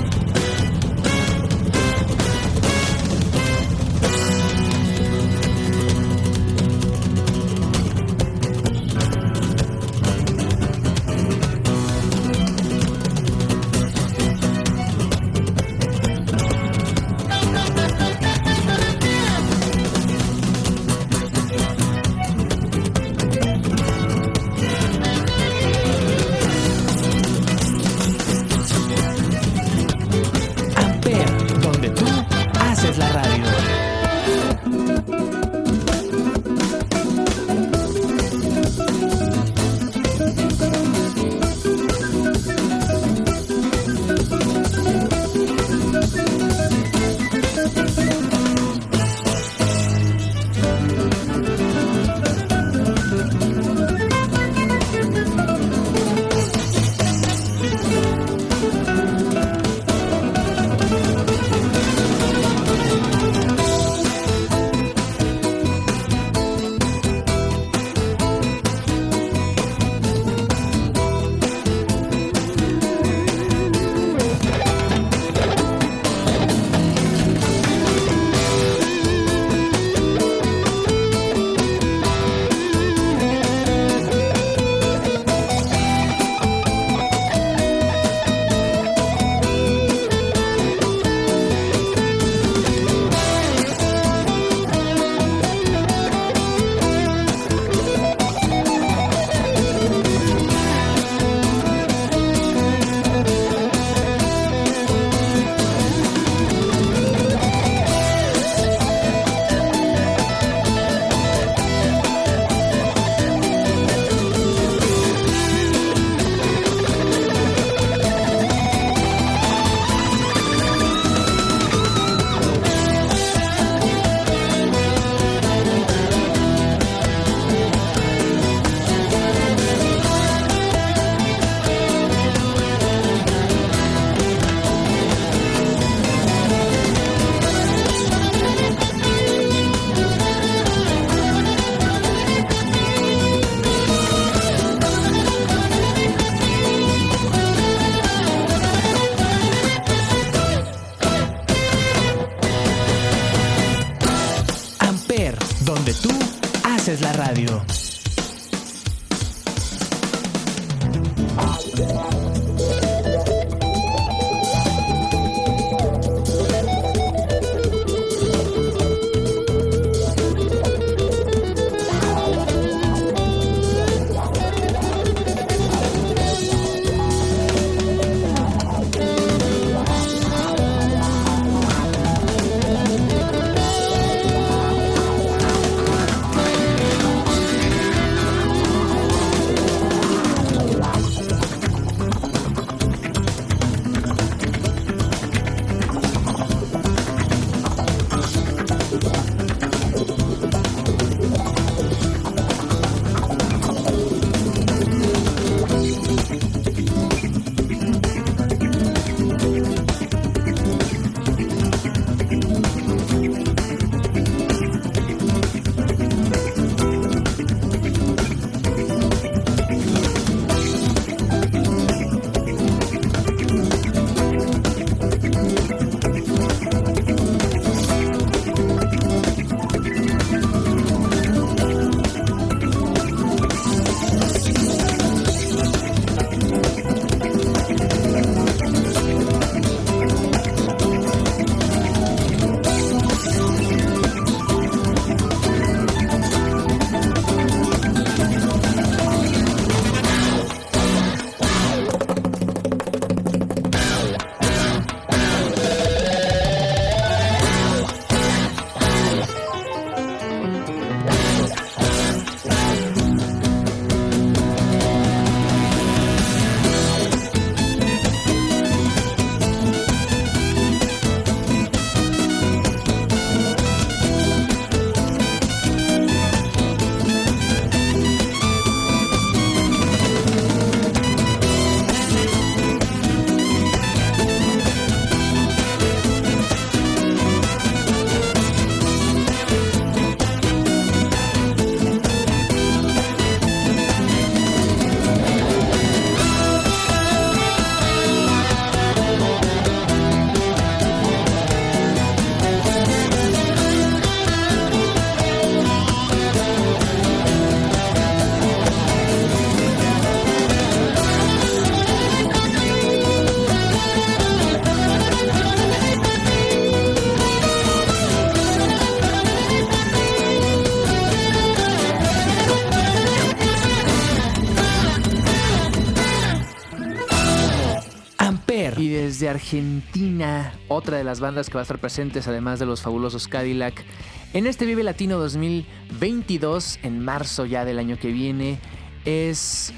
Argentina, 329.28 330.52
otra 330.68 330.96
de 330.96 331.04
las 331.04 331.20
bandas 331.20 331.48
que 331.48 331.54
va 331.54 331.60
a 331.60 331.62
estar 331.62 331.78
presentes, 331.78 332.28
además 332.28 332.58
de 332.58 332.66
los 332.66 332.82
fabulosos 332.82 333.28
Cadillac, 333.28 333.84
en 334.32 334.46
este 334.46 334.66
Vive 334.66 334.82
Latino 334.82 335.18
2022, 335.18 336.80
en 336.82 337.04
marzo 337.04 337.46
ya 337.46 337.64
del 337.64 337.78
año 337.78 337.98
que 337.98 338.12
viene, 338.12 338.58
es 339.04 339.72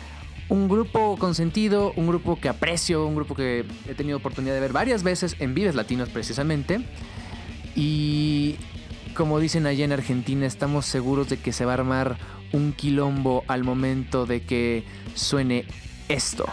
un 0.48 0.68
grupo 0.68 1.16
consentido, 1.18 1.92
un 1.96 2.08
grupo 2.08 2.40
que 2.40 2.48
aprecio, 2.48 3.06
un 3.06 3.14
grupo 3.14 3.34
que 3.34 3.64
he 3.86 3.94
tenido 3.94 4.18
oportunidad 4.18 4.54
de 4.54 4.60
ver 4.60 4.72
varias 4.72 5.02
veces 5.02 5.36
en 5.38 5.54
Vives 5.54 5.74
Latinos 5.74 6.08
precisamente. 6.08 6.80
Y 7.76 8.56
como 9.14 9.38
dicen 9.38 9.66
allá 9.66 9.84
en 9.84 9.92
Argentina, 9.92 10.46
estamos 10.46 10.86
seguros 10.86 11.28
de 11.28 11.38
que 11.38 11.52
se 11.52 11.64
va 11.64 11.72
a 11.72 11.74
armar 11.74 12.16
un 12.52 12.72
quilombo 12.72 13.44
al 13.46 13.64
momento 13.64 14.26
de 14.26 14.42
que 14.42 14.84
suene 15.14 15.66
esto. 16.08 16.46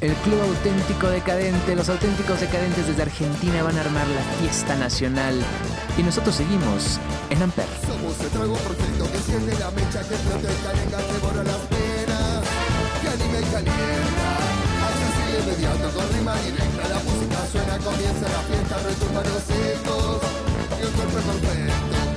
El 0.00 0.14
Club 0.14 0.40
Auténtico 0.40 1.08
Decadente, 1.08 1.76
los 1.76 1.90
auténticos 1.90 2.40
decadentes 2.40 2.86
desde 2.86 3.02
Argentina 3.02 3.62
van 3.62 3.76
a 3.76 3.82
armar 3.82 4.06
la 4.08 4.22
fiesta 4.40 4.74
nacional 4.76 5.38
y 5.98 6.02
nosotros 6.02 6.36
seguimos 6.36 6.98
en 7.28 7.42
Amper. 7.42 7.66
Somos 7.86 8.18
el 8.20 8.30
trago 8.30 8.54
perfecto 8.54 9.04
que 9.12 9.16
enciende 9.18 9.58
la 9.58 9.70
mecha 9.72 10.00
que 10.00 10.16
protesta, 10.16 10.72
venga, 10.72 10.98
que 11.04 11.18
borra 11.20 11.44
las 11.44 11.62
penas, 11.68 12.44
que 13.02 13.08
anima 13.08 13.38
y 13.40 13.52
calienta. 13.52 14.28
Accesible 14.88 15.36
inmediato 15.44 15.90
con 15.92 16.12
rima 16.16 16.34
directa, 16.48 16.88
la 16.88 16.98
música 17.04 17.38
suena, 17.52 17.78
comienza 17.84 18.24
la 18.24 18.40
fiesta, 18.48 18.76
retumban 18.80 19.24
los 19.28 19.44
ecos 19.52 20.20
y 20.80 20.86
un 20.86 20.92
cuerpo 20.92 21.18
perfecto. 21.28 22.09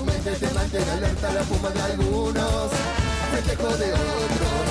Tu 0.00 0.06
mente, 0.06 0.30
te 0.30 0.54
mantiene 0.54 0.90
alerta 0.90 1.32
la 1.32 1.42
fuma 1.42 1.70
de 1.70 1.80
algunos, 1.80 2.70
festejo 3.32 3.68
de 3.76 3.92
otros. 3.92 4.66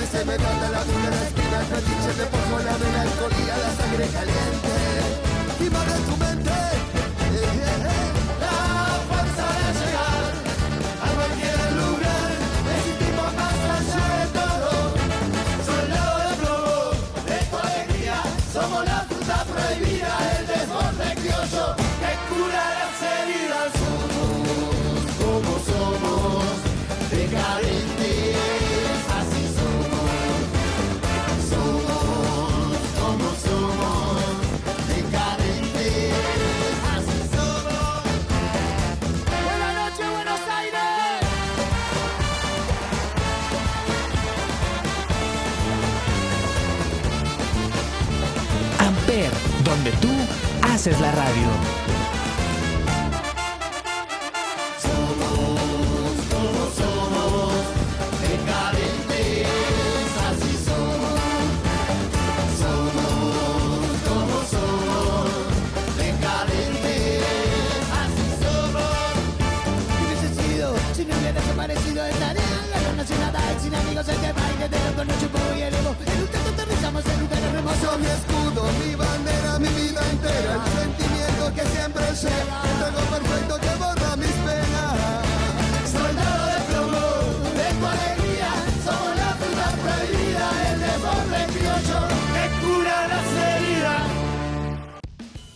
Risa 0.00 0.22
y 0.22 0.24
me 0.24 0.38
mata 0.38 0.70
la 0.70 0.82
en 0.82 1.10
la 1.10 1.22
esquina, 1.26 1.58
el 1.60 1.66
fetiche 1.66 2.12
de 2.18 2.26
poco, 2.26 2.58
la 2.58 2.78
melancolía, 2.78 3.56
la 3.56 3.70
sangre 3.76 4.06
caliente. 4.08 4.74
Y 5.60 5.64
de 5.64 5.70
tu 5.70 6.16
mente. 6.16 6.31
Haces 50.82 51.00
la 51.00 51.12
radio. 51.12 51.46
¿Qué 69.86 70.04
hubiese 70.04 70.34
sido 70.34 70.74
si 70.94 71.04
no 71.04 71.16
hubiera 71.16 71.32
desaparecido 71.32 72.02
luna 72.88 73.04
sin 73.06 73.20
nada 73.20 73.38
y 73.56 73.62
sin 73.62 73.74
amigos 73.74 74.06
que 74.06 74.32
baile 74.32 74.68
de 74.68 74.78
loco 74.90 75.04
no 75.04 75.14
chupo 75.20 75.38
y 75.56 75.62
elevo 75.62 75.94
en 76.06 76.22
un 76.22 76.26
tanto 76.26 76.50
aterrizamos 76.50 77.06
en 77.06 77.20
lugares 77.20 77.52
remotos 77.52 77.98
mi 78.00 78.06
escudo, 78.06 78.64
mi 78.84 79.01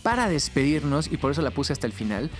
Para 0.01 0.29
despedirnos, 0.29 1.11
y 1.11 1.17
por 1.17 1.31
eso 1.31 1.43
la 1.43 1.51
puse 1.51 1.73
hasta 1.73 1.85
el 1.85 1.93
final, 1.93 2.31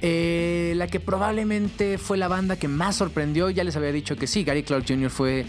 eh, 0.00 0.72
la 0.76 0.86
que 0.86 1.00
probablemente 1.00 1.98
fue 1.98 2.16
la 2.16 2.28
banda 2.28 2.56
que 2.56 2.68
más 2.68 2.96
sorprendió, 2.96 3.50
ya 3.50 3.64
les 3.64 3.76
había 3.76 3.92
dicho 3.92 4.16
que 4.16 4.26
sí, 4.26 4.44
Gary 4.44 4.62
Clark 4.62 4.84
Jr. 4.88 5.10
fue 5.10 5.44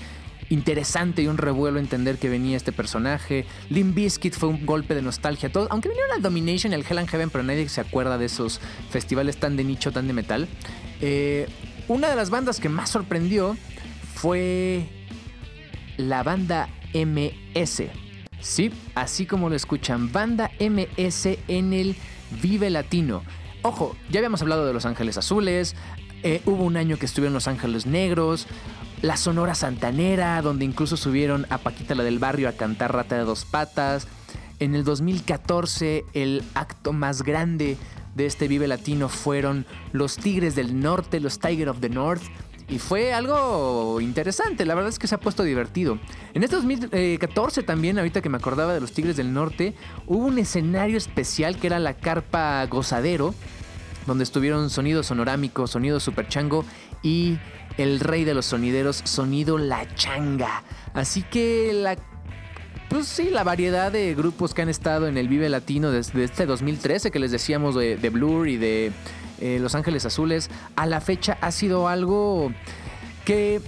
interesante 0.49 1.21
y 1.21 1.27
un 1.27 1.37
revuelo 1.37 1.79
entender 1.79 2.17
que 2.17 2.29
venía 2.29 2.57
este 2.57 2.71
personaje. 2.71 3.45
Limp 3.69 3.95
Bizkit 3.95 4.33
fue 4.33 4.49
un 4.49 4.65
golpe 4.65 4.95
de 4.95 5.01
nostalgia. 5.01 5.51
Todo, 5.51 5.67
aunque 5.69 5.89
vinieron 5.89 6.11
al 6.11 6.21
Domination 6.21 6.71
y 6.71 6.75
al 6.75 6.85
Hell 6.87 6.97
and 6.97 7.07
Heaven, 7.07 7.29
pero 7.29 7.43
nadie 7.43 7.69
se 7.69 7.81
acuerda 7.81 8.17
de 8.17 8.25
esos 8.25 8.59
festivales 8.89 9.37
tan 9.37 9.55
de 9.55 9.63
nicho, 9.63 9.91
tan 9.91 10.07
de 10.07 10.13
metal. 10.13 10.47
Eh, 11.01 11.47
una 11.87 12.09
de 12.09 12.15
las 12.15 12.29
bandas 12.29 12.59
que 12.59 12.69
más 12.69 12.89
sorprendió 12.89 13.57
fue 14.15 14.85
la 15.97 16.23
banda 16.23 16.69
MS. 16.93 17.83
Sí, 18.41 18.71
así 18.95 19.25
como 19.25 19.49
lo 19.49 19.55
escuchan, 19.55 20.11
banda 20.11 20.51
MS 20.59 21.37
en 21.47 21.73
el 21.73 21.95
Vive 22.41 22.69
Latino. 22.69 23.23
Ojo, 23.61 23.95
ya 24.09 24.19
habíamos 24.19 24.41
hablado 24.41 24.65
de 24.65 24.71
Los 24.71 24.85
Ángeles 24.85 25.17
Azules, 25.17 25.75
eh, 26.23 26.41
hubo 26.45 26.63
un 26.63 26.77
año 26.77 26.97
que 26.97 27.05
estuvieron 27.05 27.33
Los 27.33 27.47
Ángeles 27.47 27.85
Negros, 27.85 28.47
la 29.01 29.17
Sonora 29.17 29.55
Santanera, 29.55 30.41
donde 30.41 30.65
incluso 30.65 30.97
subieron 30.97 31.45
a 31.49 31.57
Paquita 31.57 31.95
la 31.95 32.03
del 32.03 32.19
Barrio 32.19 32.49
a 32.49 32.53
cantar 32.53 32.93
Rata 32.93 33.17
de 33.17 33.23
Dos 33.23 33.45
Patas. 33.45 34.07
En 34.59 34.75
el 34.75 34.83
2014, 34.83 36.05
el 36.13 36.43
acto 36.53 36.91
más 36.91 37.23
grande 37.23 37.77
de 38.15 38.25
este 38.25 38.47
Vive 38.47 38.67
Latino 38.67 39.07
fueron 39.07 39.65
los 39.93 40.17
Tigres 40.17 40.55
del 40.55 40.79
Norte, 40.81 41.19
los 41.19 41.39
Tiger 41.39 41.69
of 41.69 41.79
the 41.79 41.89
North. 41.89 42.23
Y 42.67 42.77
fue 42.77 43.13
algo 43.13 43.99
interesante, 43.99 44.63
la 44.63 44.75
verdad 44.75 44.89
es 44.89 44.99
que 44.99 45.07
se 45.07 45.15
ha 45.15 45.19
puesto 45.19 45.43
divertido. 45.43 45.97
En 46.33 46.43
este 46.43 46.57
2014 46.57 47.63
también, 47.63 47.97
ahorita 47.97 48.21
que 48.21 48.29
me 48.29 48.37
acordaba 48.37 48.73
de 48.73 48.81
los 48.81 48.91
Tigres 48.91 49.17
del 49.17 49.33
Norte, 49.33 49.73
hubo 50.05 50.25
un 50.25 50.37
escenario 50.37 50.97
especial 50.97 51.57
que 51.57 51.67
era 51.67 51.79
la 51.79 51.95
carpa 51.95 52.63
Gozadero, 52.67 53.33
donde 54.05 54.23
estuvieron 54.23 54.69
sonido 54.69 55.01
sonorámico, 55.01 55.65
sonido 55.65 55.99
superchango 55.99 56.63
y 57.01 57.39
el 57.79 58.01
rey 58.01 58.25
de 58.25 58.33
los 58.33 58.45
sonideros, 58.45 59.01
sonido 59.05 59.57
La 59.57 59.87
Changa. 59.95 60.63
Así 60.93 61.23
que 61.23 61.71
la 61.73 61.97
pues 62.89 63.07
sí, 63.07 63.29
la 63.29 63.43
variedad 63.43 63.91
de 63.91 64.15
grupos 64.15 64.55
que 64.55 64.63
han 64.63 64.69
estado 64.69 65.07
en 65.07 65.15
el 65.15 65.27
Vive 65.27 65.47
Latino 65.47 65.91
desde 65.91 66.23
este 66.23 66.47
2013 66.47 67.11
que 67.11 67.19
les 67.19 67.29
decíamos 67.29 67.75
de, 67.75 68.09
Blur 68.09 68.49
y 68.49 68.57
de 68.57 68.91
eh, 69.39 69.59
Los 69.61 69.75
Ángeles 69.75 70.05
Azules, 70.07 70.49
a 70.75 70.87
la 70.87 70.99
fecha 70.99 71.37
ha 71.39 71.51
sido 71.51 71.87
algo 71.87 72.51
que 73.25 73.61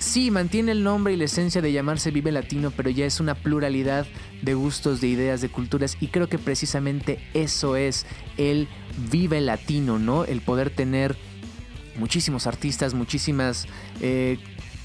sí 0.00 0.32
mantiene 0.32 0.72
el 0.72 0.82
nombre 0.82 1.12
y 1.12 1.16
la 1.16 1.26
esencia 1.26 1.62
de 1.62 1.72
llamarse 1.72 2.10
Vive 2.10 2.32
Latino, 2.32 2.72
pero 2.76 2.90
ya 2.90 3.06
es 3.06 3.20
una 3.20 3.36
pluralidad 3.36 4.04
de 4.42 4.54
gustos, 4.54 5.00
de 5.00 5.06
ideas, 5.06 5.40
de 5.40 5.48
culturas 5.48 5.96
y 6.00 6.08
creo 6.08 6.28
que 6.28 6.38
precisamente 6.38 7.20
eso 7.34 7.76
es 7.76 8.04
el 8.36 8.66
Vive 9.10 9.40
Latino, 9.40 10.00
¿no? 10.00 10.24
El 10.24 10.40
poder 10.40 10.70
tener 10.70 11.16
muchísimos 11.98 12.46
artistas, 12.46 12.94
muchísimas 12.94 13.66
eh, 14.00 14.38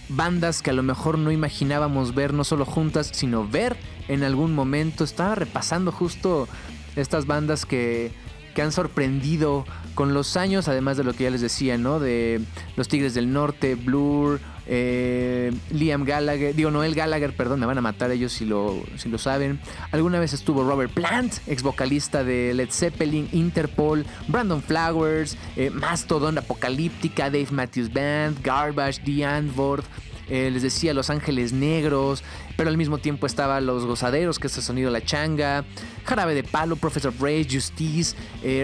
bandas 0.09 0.61
que 0.61 0.69
a 0.69 0.73
lo 0.73 0.83
mejor 0.83 1.17
no 1.17 1.31
imaginábamos 1.31 2.13
ver 2.15 2.33
no 2.33 2.43
solo 2.43 2.65
juntas, 2.65 3.11
sino 3.13 3.47
ver 3.47 3.77
en 4.07 4.23
algún 4.23 4.53
momento. 4.53 5.03
Estaba 5.03 5.35
repasando 5.35 5.91
justo 5.91 6.47
estas 6.95 7.25
bandas 7.25 7.65
que, 7.65 8.11
que 8.53 8.61
han 8.61 8.71
sorprendido 8.71 9.65
con 9.95 10.13
los 10.13 10.37
años, 10.37 10.67
además 10.67 10.97
de 10.97 11.03
lo 11.03 11.13
que 11.13 11.23
ya 11.25 11.29
les 11.29 11.41
decía, 11.41 11.77
¿no? 11.77 11.99
De 11.99 12.41
los 12.75 12.87
Tigres 12.87 13.13
del 13.13 13.31
Norte, 13.31 13.75
Blur, 13.75 14.39
eh, 14.67 15.51
Liam 15.71 16.05
Gallagher, 16.05 16.55
digo 16.55 16.71
Noel 16.71 16.95
Gallagher, 16.95 17.35
perdón, 17.35 17.59
me 17.59 17.65
van 17.65 17.77
a 17.77 17.81
matar 17.81 18.11
ellos 18.11 18.31
si 18.31 18.45
lo, 18.45 18.81
si 18.97 19.09
lo 19.09 19.17
saben. 19.17 19.59
Alguna 19.91 20.19
vez 20.19 20.33
estuvo 20.33 20.63
Robert 20.63 20.93
Plant, 20.93 21.33
ex 21.47 21.63
vocalista 21.63 22.23
de 22.23 22.53
Led 22.53 22.69
Zeppelin, 22.71 23.27
Interpol, 23.31 24.05
Brandon 24.27 24.61
Flowers, 24.61 25.37
eh, 25.55 25.69
Mastodon, 25.69 26.37
Apocalíptica, 26.37 27.25
Dave 27.25 27.47
Matthews 27.51 27.91
Band, 27.91 28.41
Garbage, 28.43 29.01
The 29.03 29.25
Antwoord. 29.25 29.83
eh, 30.29 30.49
les 30.49 30.61
decía 30.61 30.93
Los 30.93 31.09
Ángeles 31.09 31.51
Negros, 31.51 32.23
pero 32.55 32.69
al 32.69 32.77
mismo 32.77 32.99
tiempo 32.99 33.25
estaba 33.25 33.59
Los 33.59 33.85
Gozaderos, 33.85 34.39
que 34.39 34.47
es 34.47 34.55
el 34.55 34.63
sonido 34.63 34.89
La 34.89 35.03
Changa, 35.03 35.65
Jarabe 36.05 36.33
de 36.33 36.43
Palo, 36.43 36.77
Professor 36.77 37.13
Ray, 37.19 37.45
Justice, 37.51 38.15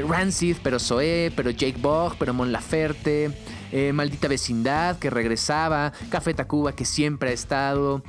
Rancid, 0.07 0.57
pero 0.63 0.79
Zoé, 0.79 1.29
pero 1.35 1.49
Jake 1.49 1.75
Bogg, 1.77 2.15
pero 2.17 2.33
Mon 2.33 2.53
Laferte, 2.53 3.31
eh, 3.71 3.93
Maldita 3.93 4.27
Vecindad, 4.27 4.97
que 4.99 5.09
regresaba, 5.09 5.93
Café 6.09 6.33
Tacuba, 6.33 6.73
que 6.73 6.85
siempre 6.85 7.29
ha 7.29 7.33
estado. 7.33 8.03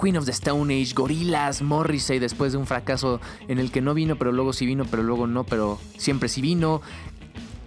Queen 0.00 0.16
of 0.16 0.24
the 0.24 0.30
Stone 0.30 0.72
Age, 0.72 0.94
Gorillaz, 0.94 1.62
Morrissey 1.62 2.18
después 2.18 2.52
de 2.52 2.58
un 2.58 2.66
fracaso 2.66 3.20
en 3.48 3.58
el 3.58 3.70
que 3.72 3.80
no 3.80 3.94
vino, 3.94 4.16
pero 4.16 4.32
luego 4.32 4.52
sí 4.52 4.66
vino, 4.66 4.84
pero 4.84 5.02
luego 5.02 5.26
no, 5.26 5.44
pero 5.44 5.78
siempre 5.96 6.28
sí 6.28 6.40
vino. 6.40 6.82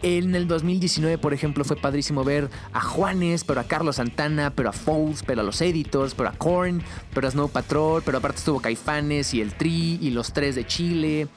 En 0.01 0.35
el 0.35 0.47
2019, 0.47 1.17
por 1.17 1.33
ejemplo, 1.33 1.63
fue 1.63 1.77
padrísimo 1.77 2.23
ver 2.23 2.49
a 2.73 2.81
Juanes, 2.81 3.43
pero 3.43 3.61
a 3.61 3.63
Carlos 3.63 3.95
Santana, 3.95 4.51
pero 4.51 4.69
a 4.69 4.71
Foles, 4.71 5.23
pero 5.23 5.41
a 5.41 5.43
los 5.43 5.61
Editors, 5.61 6.13
pero 6.13 6.29
a 6.29 6.33
Korn, 6.33 6.83
pero 7.13 7.27
a 7.27 7.31
Snow 7.31 7.49
Patrol, 7.49 8.03
pero 8.03 8.19
aparte 8.19 8.37
estuvo 8.37 8.59
Caifanes 8.59 9.33
y 9.33 9.41
el 9.41 9.53
Tri 9.53 9.97
y 10.01 10.11
los 10.11 10.31
tres 10.31 10.55
de 10.55 10.67
Chile. 10.67 11.27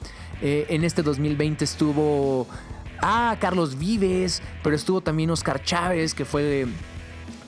Eh, 0.43 0.67
en 0.69 0.85
este 0.85 1.03
2020 1.03 1.65
estuvo 1.65 2.47
ah, 3.01 3.37
Carlos 3.41 3.79
Vives, 3.79 4.43
pero 4.63 4.77
estuvo 4.77 5.01
también 5.01 5.31
Oscar 5.31 5.63
Chávez, 5.63 6.15
que 6.15 6.25
fue 6.25 6.67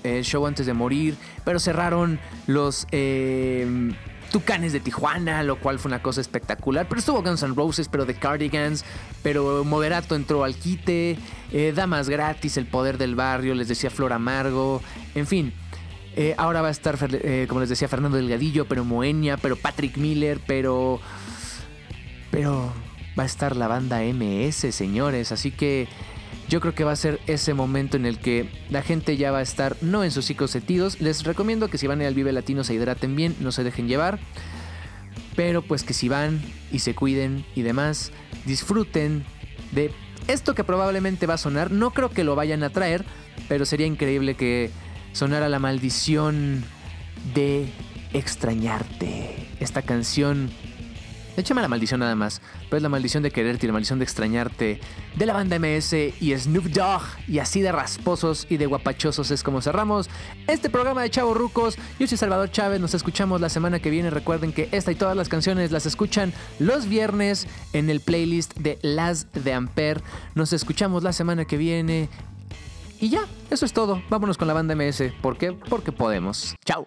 el 0.03 0.24
show 0.24 0.46
antes 0.46 0.66
de 0.66 0.72
morir, 0.72 1.16
pero 1.44 1.59
cerraron 1.59 2.18
los 2.46 2.86
eh, 2.90 3.92
Tucanes 4.30 4.72
de 4.72 4.80
Tijuana, 4.80 5.42
lo 5.42 5.59
cual 5.59 5.78
fue 5.78 5.90
una 5.90 6.03
cosa 6.03 6.20
espectacular. 6.20 6.86
Pero 6.88 7.01
estuvo 7.01 7.22
Guns 7.22 7.42
N' 7.42 7.55
Roses, 7.55 7.88
pero 7.88 8.07
The 8.07 8.14
Cardigans, 8.14 8.84
pero 9.22 9.64
Moderato 9.64 10.14
entró 10.14 10.44
al 10.44 10.55
quite, 10.55 11.18
eh, 11.53 11.72
Damas 11.74 12.09
Gratis, 12.09 12.57
El 12.57 12.66
Poder 12.66 12.96
del 12.96 13.14
Barrio, 13.14 13.55
les 13.55 13.68
decía 13.68 13.90
Flor 13.90 14.12
Amargo, 14.12 14.80
en 15.14 15.26
fin. 15.26 15.53
Eh, 16.16 16.34
ahora 16.38 16.61
va 16.61 16.68
a 16.68 16.72
estar, 16.72 16.96
eh, 17.12 17.46
como 17.48 17.61
les 17.61 17.68
decía, 17.68 17.88
Fernando 17.88 18.16
Delgadillo, 18.16 18.66
pero 18.66 18.84
Moenia, 18.84 19.36
pero 19.36 19.57
Patrick 19.57 19.96
Miller, 19.96 20.40
pero... 20.46 21.01
Pero 22.30 22.72
va 23.18 23.24
a 23.24 23.26
estar 23.26 23.56
la 23.56 23.68
banda 23.68 24.00
MS, 24.02 24.74
señores. 24.74 25.32
Así 25.32 25.50
que 25.50 25.88
yo 26.48 26.61
creo 26.61 26.74
que 26.74 26.84
va 26.84 26.92
a 26.92 26.96
ser 26.96 27.20
ese 27.26 27.54
momento 27.54 27.96
en 27.96 28.06
el 28.06 28.18
que 28.18 28.50
la 28.70 28.82
gente 28.82 29.16
ya 29.16 29.30
va 29.30 29.38
a 29.38 29.42
estar 29.42 29.76
no 29.82 30.02
en 30.04 30.11
sus 30.11 30.24
hocicos 30.24 30.50
sentidos. 30.50 31.00
Les 31.00 31.22
recomiendo 31.24 31.68
que 31.68 31.78
si 31.78 31.86
van 31.86 32.02
al 32.02 32.14
Vive 32.14 32.32
Latino 32.32 32.64
se 32.64 32.74
hidraten 32.74 33.14
bien, 33.14 33.36
no 33.40 33.52
se 33.52 33.64
dejen 33.64 33.88
llevar. 33.88 34.18
Pero 35.36 35.62
pues 35.62 35.84
que 35.84 35.94
si 35.94 36.08
van 36.08 36.42
y 36.72 36.80
se 36.80 36.94
cuiden 36.94 37.44
y 37.54 37.62
demás, 37.62 38.11
disfruten 38.46 39.24
de 39.72 39.92
esto 40.26 40.54
que 40.54 40.64
probablemente 40.64 41.26
va 41.26 41.34
a 41.34 41.38
sonar. 41.38 41.70
No 41.70 41.92
creo 41.92 42.11
que 42.11 42.24
lo 42.24 42.34
vayan 42.34 42.62
a 42.62 42.70
traer, 42.70 43.04
pero 43.48 43.64
sería 43.64 43.86
increíble 43.86 44.34
que 44.34 44.70
sonara 45.12 45.48
la 45.48 45.58
maldición 45.58 46.64
de 47.34 47.66
extrañarte. 48.12 49.48
Esta 49.61 49.82
canción 49.82 50.50
Échame 51.41 51.62
la 51.62 51.68
maldición 51.68 52.01
nada 52.01 52.14
más, 52.14 52.43
pero 52.68 52.76
es 52.76 52.82
la 52.82 52.91
maldición 52.91 53.22
de 53.22 53.30
quererte 53.30 53.64
y 53.64 53.68
la 53.68 53.72
maldición 53.72 53.99
de 53.99 54.05
extrañarte 54.05 54.78
de 55.16 55.26
la 55.26 55.32
banda 55.32 55.59
MS 55.59 55.95
y 56.20 56.36
Snoop 56.36 56.66
Dogg 56.66 57.01
y 57.26 57.38
así 57.38 57.62
de 57.62 57.72
rasposos 57.72 58.47
y 58.51 58.59
de 58.59 58.66
guapachosos 58.66 59.30
es 59.30 59.43
como 59.43 59.62
cerramos 59.62 60.11
este 60.47 60.68
programa 60.68 61.01
de 61.01 61.09
Chavo 61.09 61.32
Rucos. 61.32 61.78
Yo 61.99 62.07
soy 62.07 62.18
Salvador 62.18 62.51
Chávez, 62.51 62.78
nos 62.78 62.93
escuchamos 62.93 63.41
la 63.41 63.49
semana 63.49 63.78
que 63.78 63.88
viene. 63.88 64.11
Recuerden 64.11 64.53
que 64.53 64.68
esta 64.70 64.93
y 64.93 64.97
todas 64.97 65.16
las 65.16 65.30
canciones 65.30 65.72
las 65.72 65.86
escuchan 65.86 66.34
los 66.59 66.86
viernes 66.86 67.47
en 67.72 67.88
el 67.88 68.01
playlist 68.01 68.55
de 68.59 68.78
Las 68.82 69.32
de 69.32 69.55
Ampere. 69.55 70.03
Nos 70.34 70.53
escuchamos 70.53 71.03
la 71.03 71.14
semana 71.14 71.47
que 71.47 71.57
viene. 71.57 72.11
Y 73.01 73.09
ya, 73.09 73.26
eso 73.51 73.64
es 73.64 73.72
todo. 73.72 74.03
Vámonos 74.11 74.36
con 74.36 74.47
la 74.47 74.53
banda 74.53 74.74
MS. 74.74 75.05
¿Por 75.22 75.38
qué? 75.38 75.53
Porque 75.53 75.91
podemos. 75.91 76.55
Chao. 76.66 76.86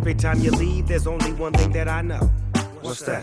Every 0.00 0.14
time 0.14 0.40
you 0.40 0.50
leave, 0.52 0.88
there's 0.88 1.06
only 1.06 1.30
one 1.34 1.52
thing 1.52 1.72
that 1.72 1.86
I 1.86 2.00
know. 2.00 2.20
What's 2.80 3.00
that? 3.00 3.22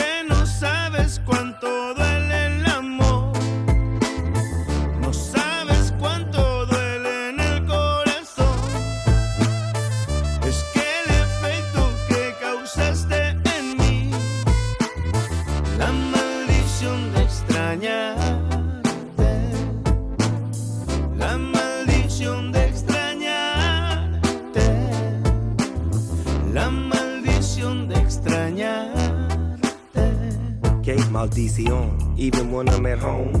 no 0.41 0.47
sabes 0.47 1.21
cuánto 1.23 1.80
Even 32.21 32.51
when 32.51 32.69
I'm 32.69 32.85
at 32.85 32.99
home, 32.99 33.40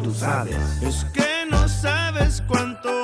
Es 0.81 1.05
que 1.13 1.45
no 1.49 1.67
sabes 1.67 2.41
cuánto 2.47 3.00